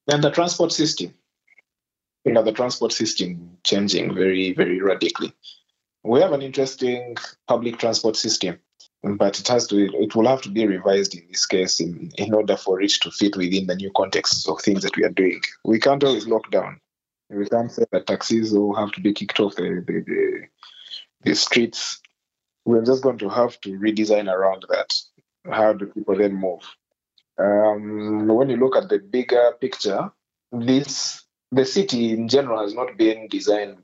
And 0.07 0.23
the 0.23 0.31
transport 0.31 0.71
system. 0.71 1.13
You 2.23 2.33
know, 2.33 2.43
the 2.43 2.51
transport 2.51 2.91
system 2.93 3.57
changing 3.63 4.13
very, 4.13 4.53
very 4.53 4.81
radically. 4.81 5.33
We 6.03 6.21
have 6.21 6.31
an 6.33 6.41
interesting 6.41 7.17
public 7.47 7.77
transport 7.77 8.15
system, 8.15 8.59
but 9.03 9.39
it 9.39 9.47
has 9.47 9.67
to 9.67 9.77
it 9.77 10.15
will 10.15 10.27
have 10.27 10.41
to 10.43 10.49
be 10.49 10.65
revised 10.65 11.15
in 11.15 11.25
this 11.29 11.45
case 11.45 11.79
in, 11.79 12.11
in 12.17 12.33
order 12.33 12.55
for 12.57 12.81
it 12.81 12.91
to 13.01 13.11
fit 13.11 13.35
within 13.35 13.67
the 13.67 13.75
new 13.75 13.91
context 13.95 14.47
of 14.47 14.61
things 14.61 14.83
that 14.83 14.95
we 14.95 15.03
are 15.03 15.09
doing. 15.09 15.41
We 15.65 15.79
can't 15.79 16.03
always 16.03 16.27
lock 16.27 16.49
down. 16.51 16.79
We 17.29 17.47
can't 17.47 17.71
say 17.71 17.85
that 17.91 18.07
taxis 18.07 18.51
will 18.51 18.75
have 18.75 18.91
to 18.93 19.01
be 19.01 19.13
kicked 19.13 19.39
off 19.39 19.55
the, 19.55 19.83
the, 19.85 20.03
the, 20.05 20.47
the 21.23 21.35
streets. 21.35 22.01
We're 22.65 22.85
just 22.85 23.03
going 23.03 23.17
to 23.19 23.29
have 23.29 23.59
to 23.61 23.77
redesign 23.77 24.31
around 24.31 24.65
that. 24.69 24.93
How 25.49 25.73
do 25.73 25.87
people 25.87 26.15
then 26.15 26.35
move? 26.35 26.63
Um, 27.39 28.27
when 28.27 28.49
you 28.49 28.57
look 28.57 28.75
at 28.75 28.89
the 28.89 28.99
bigger 28.99 29.53
picture, 29.61 30.11
this 30.51 31.23
the 31.51 31.65
city 31.65 32.11
in 32.11 32.27
general 32.27 32.61
has 32.61 32.73
not 32.73 32.97
been 32.97 33.27
designed 33.27 33.77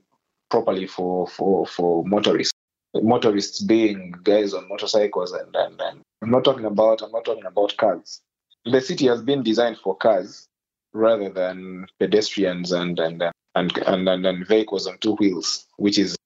properly 0.50 0.86
for 0.86 1.26
for 1.26 1.66
for 1.66 2.04
motorists. 2.04 2.52
Motorists 2.94 3.60
being 3.60 4.14
guys 4.22 4.54
on 4.54 4.68
motorcycles 4.68 5.32
and, 5.32 5.54
and, 5.56 5.80
and 5.80 6.02
I'm 6.22 6.30
not 6.30 6.44
talking 6.44 6.64
about 6.64 7.02
I'm 7.02 7.10
not 7.10 7.24
talking 7.24 7.44
about 7.44 7.76
cars. 7.76 8.20
The 8.64 8.80
city 8.80 9.06
has 9.06 9.20
been 9.20 9.42
designed 9.42 9.78
for 9.78 9.96
cars 9.96 10.46
rather 10.92 11.28
than 11.28 11.86
pedestrians 11.98 12.72
and 12.72 12.98
and 12.98 13.22
and 13.56 13.78
and, 13.86 14.08
and, 14.08 14.26
and 14.26 14.46
vehicles 14.46 14.86
on 14.86 14.98
two 14.98 15.14
wheels, 15.14 15.66
which 15.76 15.98
is 15.98 16.16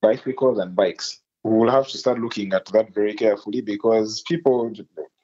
bicycles 0.00 0.58
and 0.58 0.74
bikes. 0.74 1.20
We 1.44 1.56
will 1.56 1.70
have 1.70 1.88
to 1.88 1.98
start 1.98 2.18
looking 2.18 2.52
at 2.52 2.66
that 2.66 2.94
very 2.94 3.14
carefully 3.14 3.60
because 3.60 4.22
people 4.26 4.72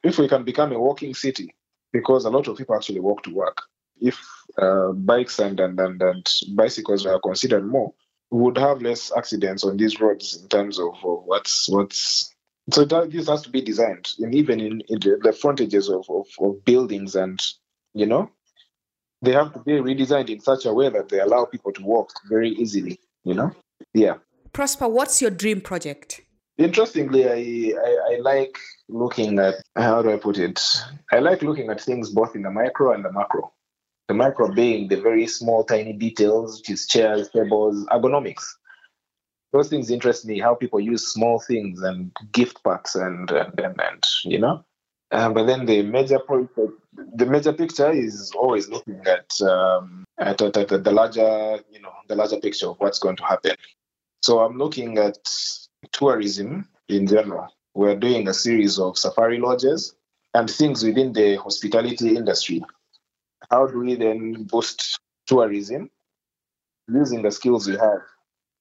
if 0.04 0.18
we 0.18 0.28
can 0.28 0.44
become 0.44 0.72
a 0.72 0.78
walking 0.78 1.14
city, 1.14 1.54
because 1.92 2.24
a 2.24 2.30
lot 2.30 2.46
of 2.46 2.56
people 2.56 2.76
actually 2.76 3.00
walk 3.00 3.22
to 3.24 3.34
work. 3.34 3.62
If 4.00 4.18
uh, 4.58 4.92
bikes 4.92 5.38
and, 5.38 5.58
and, 5.58 5.80
and, 5.80 6.00
and 6.02 6.32
bicycles 6.54 7.06
are 7.06 7.20
considered 7.20 7.66
more, 7.66 7.92
we 8.30 8.42
would 8.42 8.58
have 8.58 8.82
less 8.82 9.12
accidents 9.16 9.64
on 9.64 9.76
these 9.76 10.00
roads 10.00 10.40
in 10.40 10.48
terms 10.48 10.78
of 10.78 10.94
uh, 11.04 11.08
what's 11.08 11.68
what's. 11.68 12.30
So 12.72 12.84
that, 12.86 13.10
this 13.10 13.28
has 13.28 13.42
to 13.42 13.50
be 13.50 13.60
designed, 13.60 14.12
and 14.18 14.34
even 14.34 14.58
in, 14.58 14.80
in 14.88 14.98
the, 15.00 15.18
the 15.22 15.32
frontages 15.32 15.90
of, 15.90 16.06
of, 16.08 16.26
of 16.40 16.64
buildings, 16.64 17.14
and 17.14 17.40
you 17.92 18.06
know, 18.06 18.30
they 19.20 19.32
have 19.32 19.52
to 19.52 19.58
be 19.60 19.72
redesigned 19.72 20.30
in 20.30 20.40
such 20.40 20.64
a 20.64 20.72
way 20.72 20.88
that 20.88 21.10
they 21.10 21.20
allow 21.20 21.44
people 21.44 21.72
to 21.72 21.82
walk 21.82 22.10
very 22.28 22.50
easily. 22.50 22.98
You 23.24 23.34
know, 23.34 23.52
yeah. 23.92 24.14
Prosper, 24.52 24.88
what's 24.88 25.20
your 25.20 25.30
dream 25.30 25.60
project? 25.60 26.20
Interestingly, 26.56 27.28
I, 27.28 27.78
I, 27.78 28.14
I, 28.14 28.18
like 28.20 28.58
looking 28.88 29.38
at, 29.38 29.56
how 29.76 30.02
do 30.02 30.12
I 30.12 30.16
put 30.16 30.38
it? 30.38 30.60
I 31.10 31.18
like 31.18 31.42
looking 31.42 31.70
at 31.70 31.80
things 31.80 32.10
both 32.10 32.34
in 32.34 32.42
the 32.42 32.50
micro 32.50 32.92
and 32.92 33.04
the 33.04 33.12
macro. 33.12 33.52
The 34.08 34.14
micro 34.14 34.52
being 34.52 34.88
the 34.88 35.00
very 35.00 35.26
small, 35.26 35.64
tiny 35.64 35.94
details, 35.94 36.58
which 36.58 36.70
is 36.70 36.86
chairs, 36.86 37.30
tables, 37.30 37.86
ergonomics. 37.86 38.44
Those 39.52 39.68
things 39.68 39.90
interest 39.90 40.26
me, 40.26 40.40
how 40.40 40.54
people 40.54 40.80
use 40.80 41.06
small 41.06 41.38
things 41.38 41.80
and 41.80 42.10
gift 42.32 42.62
packs 42.64 42.96
and, 42.96 43.30
and, 43.30 43.58
and, 43.58 43.80
and 43.80 44.04
you 44.24 44.38
know. 44.38 44.64
Uh, 45.10 45.30
but 45.30 45.46
then 45.46 45.64
the 45.64 45.82
major 45.82 46.18
point, 46.18 46.50
the 47.14 47.24
major 47.24 47.52
picture 47.52 47.90
is 47.90 48.32
always 48.36 48.68
looking 48.68 49.00
at, 49.06 49.40
um, 49.42 50.04
at, 50.18 50.42
at, 50.42 50.56
at 50.56 50.84
the 50.84 50.90
larger, 50.90 51.60
you 51.70 51.80
know, 51.80 51.92
the 52.08 52.16
larger 52.16 52.38
picture 52.38 52.68
of 52.68 52.76
what's 52.80 52.98
going 52.98 53.16
to 53.16 53.24
happen. 53.24 53.56
So 54.22 54.40
I'm 54.40 54.58
looking 54.58 54.98
at 54.98 55.18
tourism 55.92 56.68
in 56.88 57.06
general. 57.06 57.53
We're 57.74 57.96
doing 57.96 58.28
a 58.28 58.34
series 58.34 58.78
of 58.78 58.96
safari 58.96 59.38
lodges 59.38 59.94
and 60.32 60.48
things 60.48 60.84
within 60.84 61.12
the 61.12 61.36
hospitality 61.36 62.16
industry. 62.16 62.62
How 63.50 63.66
do 63.66 63.80
we 63.80 63.96
then 63.96 64.44
boost 64.44 65.00
tourism 65.26 65.90
using 66.88 67.22
the 67.22 67.32
skills 67.32 67.66
we 67.66 67.76
have? 67.76 68.02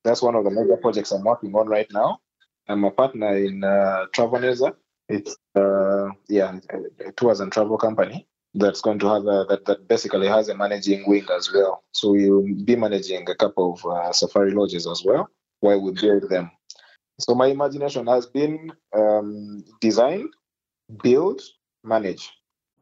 That's 0.03 0.21
one 0.21 0.35
of 0.35 0.43
the 0.43 0.51
major 0.51 0.77
projects 0.77 1.11
I'm 1.11 1.23
working 1.23 1.53
on 1.55 1.67
right 1.67 1.87
now. 1.91 2.19
I'm 2.67 2.83
a 2.83 2.91
partner 2.91 3.37
in 3.37 3.63
uh. 3.63 4.05
It's 5.09 5.35
uh, 5.55 6.09
yeah, 6.29 6.59
a 7.05 7.11
tours 7.11 7.39
and 7.39 7.51
travel 7.51 7.77
company 7.77 8.27
that's 8.55 8.81
going 8.81 8.99
to 8.99 9.07
have 9.07 9.23
a, 9.23 9.45
that 9.49 9.65
that 9.65 9.87
basically 9.87 10.27
has 10.27 10.49
a 10.49 10.55
managing 10.55 11.03
wing 11.07 11.27
as 11.35 11.51
well. 11.53 11.83
So 11.91 12.11
we'll 12.11 12.47
be 12.63 12.75
managing 12.75 13.29
a 13.29 13.35
couple 13.35 13.73
of 13.73 13.85
uh, 13.85 14.11
safari 14.11 14.51
lodges 14.51 14.87
as 14.87 15.03
well 15.05 15.29
while 15.59 15.81
we 15.81 15.91
build 15.91 16.29
them. 16.29 16.51
So 17.19 17.35
my 17.35 17.47
imagination 17.47 18.07
has 18.07 18.25
been 18.25 18.71
um, 18.95 19.63
design, 19.79 20.29
build, 21.01 21.41
manage. 21.83 22.31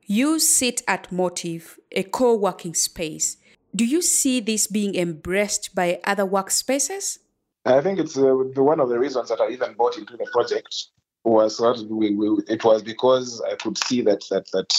You 0.05 0.39
sit 0.39 0.81
at 0.87 1.11
Motiv, 1.11 1.79
a 1.91 2.03
co 2.03 2.35
working 2.35 2.73
space. 2.73 3.37
Do 3.75 3.85
you 3.85 4.01
see 4.01 4.39
this 4.39 4.67
being 4.67 4.95
embraced 4.95 5.73
by 5.75 5.99
other 6.03 6.25
workspaces? 6.25 7.19
I 7.65 7.81
think 7.81 7.99
it's 7.99 8.17
uh, 8.17 8.33
one 8.55 8.79
of 8.79 8.89
the 8.89 8.99
reasons 8.99 9.29
that 9.29 9.39
I 9.39 9.49
even 9.49 9.73
bought 9.73 9.97
into 9.97 10.17
the 10.17 10.27
project 10.31 10.87
was 11.23 11.57
that 11.57 11.85
we, 11.89 12.15
we, 12.15 12.43
it 12.47 12.63
was 12.63 12.81
because 12.81 13.41
I 13.41 13.55
could 13.55 13.77
see 13.77 14.01
that 14.01 14.23
that 14.31 14.47
that 14.53 14.73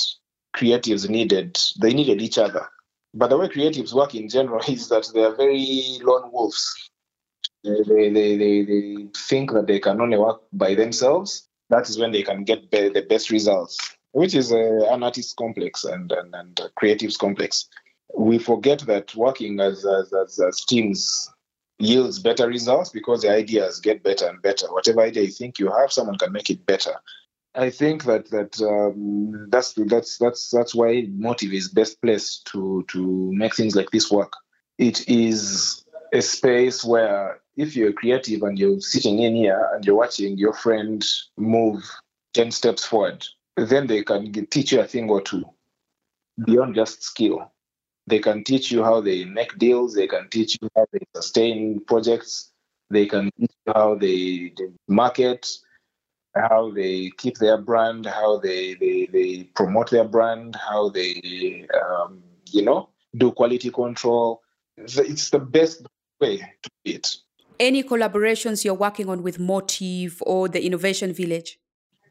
creatives 0.54 1.08
needed 1.08 1.58
they 1.80 1.94
needed 1.94 2.20
each 2.20 2.38
other. 2.38 2.66
But 3.14 3.28
the 3.28 3.38
way 3.38 3.48
creatives 3.48 3.94
work 3.94 4.14
in 4.14 4.28
general 4.28 4.60
is 4.68 4.88
that 4.88 5.08
they 5.14 5.22
are 5.22 5.36
very 5.36 5.98
lone 6.02 6.30
wolves 6.32 6.90
they, 7.64 8.10
they, 8.10 8.36
they, 8.36 8.62
they 8.64 9.06
think 9.16 9.52
that 9.52 9.66
they 9.66 9.78
can 9.78 10.00
only 10.00 10.18
work 10.18 10.42
by 10.52 10.74
themselves, 10.74 11.48
that 11.70 11.88
is 11.88 11.98
when 11.98 12.12
they 12.12 12.22
can 12.22 12.44
get 12.44 12.70
be- 12.70 12.88
the 12.88 13.02
best 13.02 13.30
results, 13.30 13.78
which 14.12 14.34
is 14.34 14.52
uh, 14.52 14.86
an 14.90 15.02
artist's 15.02 15.34
complex 15.34 15.84
and, 15.84 16.12
and, 16.12 16.34
and 16.34 16.60
creatives 16.80 17.18
complex. 17.18 17.68
We 18.16 18.38
forget 18.38 18.80
that 18.80 19.14
working 19.14 19.60
as, 19.60 19.86
as, 19.86 20.12
as, 20.12 20.38
as 20.38 20.64
teams 20.64 21.30
yields 21.78 22.18
better 22.18 22.46
results 22.46 22.90
because 22.90 23.22
the 23.22 23.30
ideas 23.30 23.80
get 23.80 24.02
better 24.02 24.26
and 24.26 24.40
better. 24.42 24.66
Whatever 24.72 25.00
idea 25.00 25.22
you 25.22 25.30
think 25.30 25.58
you 25.58 25.70
have, 25.70 25.92
someone 25.92 26.18
can 26.18 26.32
make 26.32 26.50
it 26.50 26.66
better. 26.66 26.94
I 27.54 27.70
think 27.70 28.04
that 28.04 28.30
that 28.30 28.60
um, 28.62 29.48
that's 29.50 29.74
that's 29.74 30.16
that's 30.16 30.48
that's 30.48 30.74
why 30.74 31.06
Motiv 31.10 31.52
is 31.52 31.68
best 31.68 32.00
place 32.00 32.38
to 32.46 32.84
to 32.88 33.32
make 33.32 33.54
things 33.54 33.76
like 33.76 33.90
this 33.90 34.10
work. 34.10 34.32
It 34.78 35.06
is 35.08 35.84
a 36.12 36.20
space 36.20 36.84
where 36.84 37.40
if 37.56 37.74
you're 37.76 37.92
creative 37.92 38.42
and 38.42 38.58
you're 38.58 38.80
sitting 38.80 39.20
in 39.20 39.34
here 39.34 39.68
and 39.74 39.84
you're 39.84 39.96
watching 39.96 40.36
your 40.38 40.52
friend 40.52 41.04
move 41.36 41.82
10 42.34 42.50
steps 42.50 42.84
forward, 42.84 43.26
then 43.56 43.86
they 43.86 44.02
can 44.02 44.32
teach 44.46 44.72
you 44.72 44.80
a 44.80 44.86
thing 44.86 45.08
or 45.10 45.20
two 45.20 45.44
beyond 46.44 46.74
just 46.74 47.02
skill. 47.02 47.52
They 48.06 48.18
can 48.18 48.42
teach 48.44 48.70
you 48.72 48.82
how 48.82 49.00
they 49.00 49.24
make 49.24 49.58
deals, 49.58 49.94
they 49.94 50.06
can 50.06 50.28
teach 50.28 50.58
you 50.60 50.68
how 50.74 50.86
they 50.92 51.00
sustain 51.14 51.80
projects, 51.86 52.50
they 52.90 53.06
can 53.06 53.30
teach 53.38 53.52
you 53.66 53.72
how 53.72 53.94
they, 53.94 54.52
market, 54.88 55.48
how 56.34 56.72
they 56.74 57.10
keep 57.16 57.38
their 57.38 57.58
brand, 57.58 58.06
how 58.06 58.38
they, 58.38 58.74
they, 58.74 59.06
they 59.12 59.44
promote 59.54 59.90
their 59.90 60.04
brand, 60.04 60.56
how 60.56 60.88
they, 60.88 61.66
um, 61.80 62.22
you 62.50 62.62
know, 62.62 62.88
do 63.16 63.30
quality 63.30 63.70
control. 63.70 64.42
It's 64.76 65.30
the 65.30 65.38
best 65.38 65.86
way 66.22 66.36
to 66.62 66.70
do 66.84 66.92
it 66.96 67.06
any 67.62 67.82
collaborations 67.82 68.64
you're 68.64 68.74
working 68.74 69.08
on 69.08 69.22
with 69.22 69.38
Motiv 69.38 70.20
or 70.26 70.48
the 70.48 70.64
Innovation 70.66 71.12
Village? 71.12 71.60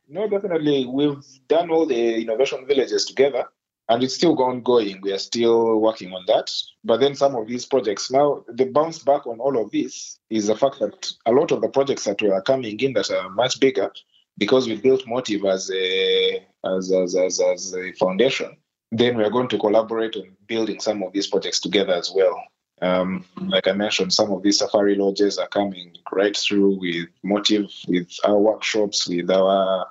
No, 0.07 0.27
definitely. 0.27 0.85
We've 0.85 1.23
done 1.47 1.69
all 1.69 1.85
the 1.85 2.21
innovation 2.21 2.65
villages 2.65 3.05
together 3.05 3.45
and 3.89 4.03
it's 4.03 4.15
still 4.15 4.41
ongoing. 4.41 4.99
We 5.01 5.11
are 5.11 5.17
still 5.17 5.79
working 5.79 6.13
on 6.13 6.23
that. 6.27 6.49
But 6.83 7.01
then 7.01 7.15
some 7.15 7.35
of 7.35 7.47
these 7.47 7.65
projects 7.65 8.09
now, 8.11 8.43
the 8.47 8.65
bounce 8.65 8.99
back 8.99 9.27
on 9.27 9.39
all 9.39 9.61
of 9.61 9.71
this 9.71 10.19
is 10.29 10.47
the 10.47 10.55
fact 10.55 10.79
that 10.79 11.11
a 11.25 11.31
lot 11.31 11.51
of 11.51 11.61
the 11.61 11.69
projects 11.69 12.05
that 12.05 12.21
are 12.23 12.41
coming 12.41 12.79
in 12.79 12.93
that 12.93 13.11
are 13.11 13.29
much 13.29 13.59
bigger 13.59 13.91
because 14.37 14.67
we 14.67 14.77
built 14.77 15.07
Motiv 15.07 15.45
as 15.45 15.69
a 15.71 16.45
as, 16.63 16.91
as, 16.91 17.15
as, 17.15 17.41
as 17.41 17.75
a 17.75 17.91
foundation, 17.93 18.55
then 18.91 19.17
we're 19.17 19.29
going 19.29 19.49
to 19.49 19.57
collaborate 19.57 20.15
on 20.15 20.35
building 20.47 20.79
some 20.79 21.03
of 21.03 21.11
these 21.11 21.27
projects 21.27 21.59
together 21.59 21.93
as 21.93 22.11
well. 22.15 22.41
Um, 22.81 23.25
like 23.37 23.67
I 23.67 23.73
mentioned, 23.73 24.13
some 24.13 24.31
of 24.31 24.41
these 24.41 24.57
safari 24.59 24.95
lodges 24.95 25.37
are 25.37 25.47
coming 25.47 25.95
right 26.11 26.35
through 26.35 26.79
with 26.79 27.09
Motiv, 27.23 27.69
with 27.87 28.09
our 28.23 28.37
workshops, 28.37 29.07
with 29.07 29.29
our 29.29 29.85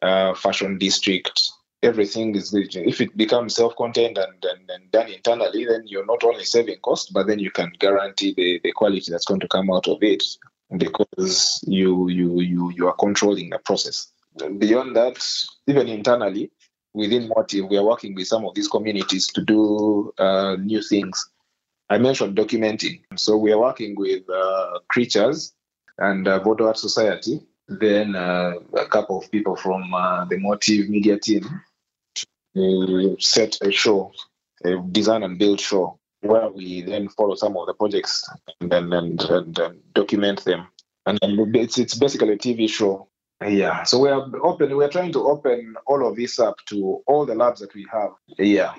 uh, 0.00 0.34
fashion 0.34 0.78
district. 0.78 1.50
Everything 1.82 2.34
is 2.34 2.54
if 2.54 3.00
it 3.00 3.16
becomes 3.16 3.56
self-contained 3.56 4.16
and, 4.16 4.44
and, 4.44 4.70
and, 4.70 4.90
done 4.90 5.08
internally, 5.08 5.66
then 5.66 5.82
you're 5.86 6.06
not 6.06 6.24
only 6.24 6.44
saving 6.44 6.78
cost, 6.78 7.12
but 7.12 7.26
then 7.26 7.38
you 7.38 7.50
can 7.50 7.72
guarantee 7.78 8.32
the, 8.34 8.60
the 8.62 8.72
quality 8.72 9.10
that's 9.10 9.26
going 9.26 9.40
to 9.40 9.48
come 9.48 9.70
out 9.70 9.86
of 9.88 10.02
it 10.02 10.22
because 10.78 11.62
you 11.66 12.08
you 12.08 12.40
you 12.40 12.70
you 12.70 12.88
are 12.88 12.94
controlling 12.94 13.50
the 13.50 13.58
process. 13.58 14.08
Beyond 14.58 14.96
that, 14.96 15.22
even 15.66 15.88
internally 15.88 16.50
within 16.94 17.28
Motiv, 17.28 17.66
we 17.68 17.76
are 17.76 17.84
working 17.84 18.14
with 18.14 18.28
some 18.28 18.46
of 18.46 18.54
these 18.54 18.68
communities 18.68 19.26
to 19.26 19.42
do 19.42 20.12
uh, 20.18 20.56
new 20.56 20.80
things 20.80 21.28
I 21.94 21.98
mentioned 21.98 22.36
documenting. 22.36 23.02
So 23.14 23.36
we 23.36 23.52
are 23.52 23.58
working 23.58 23.94
with 23.96 24.28
uh, 24.28 24.80
creatures 24.88 25.54
and 25.96 26.26
uh, 26.26 26.42
Art 26.42 26.76
Society, 26.76 27.40
then 27.68 28.16
uh, 28.16 28.54
a 28.76 28.86
couple 28.86 29.18
of 29.18 29.30
people 29.30 29.54
from 29.54 29.94
uh, 29.94 30.24
the 30.24 30.36
Motiv 30.38 30.88
Media 30.88 31.20
team 31.20 31.44
to 32.56 33.16
set 33.20 33.58
a 33.62 33.70
show, 33.70 34.10
a 34.64 34.76
design 34.90 35.22
and 35.22 35.38
build 35.38 35.60
show 35.60 36.00
where 36.22 36.48
we 36.48 36.82
then 36.82 37.08
follow 37.10 37.36
some 37.36 37.56
of 37.56 37.66
the 37.68 37.74
projects 37.74 38.28
and 38.60 38.72
then 38.72 38.92
and, 38.92 39.22
and, 39.30 39.56
and 39.56 39.94
document 39.94 40.44
them. 40.44 40.66
And 41.06 41.20
it's 41.22 41.78
it's 41.78 41.94
basically 41.94 42.32
a 42.32 42.38
TV 42.38 42.68
show. 42.68 43.06
Yeah. 43.40 43.84
So 43.84 44.00
we 44.00 44.08
are 44.08 44.26
open. 44.42 44.76
We 44.76 44.84
are 44.84 44.88
trying 44.88 45.12
to 45.12 45.28
open 45.28 45.76
all 45.86 46.08
of 46.08 46.16
this 46.16 46.40
up 46.40 46.56
to 46.70 47.02
all 47.06 47.24
the 47.24 47.36
labs 47.36 47.60
that 47.60 47.72
we 47.72 47.86
have. 47.92 48.10
Yeah. 48.36 48.74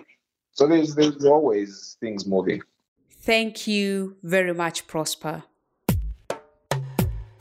So 0.52 0.68
there's 0.68 0.96
there's 0.96 1.24
always 1.24 1.96
things 2.02 2.26
moving. 2.26 2.62
Thank 3.26 3.66
you 3.66 4.18
very 4.22 4.54
much, 4.54 4.86
Prosper. 4.86 5.46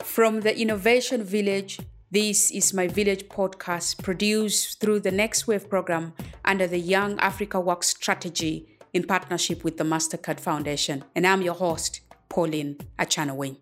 From 0.01 0.41
the 0.41 0.59
Innovation 0.59 1.23
Village, 1.23 1.79
this 2.09 2.49
is 2.49 2.73
my 2.73 2.87
Village 2.87 3.29
podcast 3.29 4.01
produced 4.01 4.79
through 4.79 5.01
the 5.01 5.11
Next 5.11 5.45
Wave 5.45 5.69
program 5.69 6.13
under 6.43 6.65
the 6.65 6.79
Young 6.79 7.19
Africa 7.19 7.59
Work 7.59 7.83
Strategy 7.83 8.67
in 8.93 9.03
partnership 9.03 9.63
with 9.63 9.77
the 9.77 9.83
MasterCard 9.83 10.39
Foundation. 10.39 11.03
And 11.15 11.27
I'm 11.27 11.43
your 11.43 11.53
host, 11.53 12.01
Pauline 12.29 12.77
Achanaway. 12.97 13.57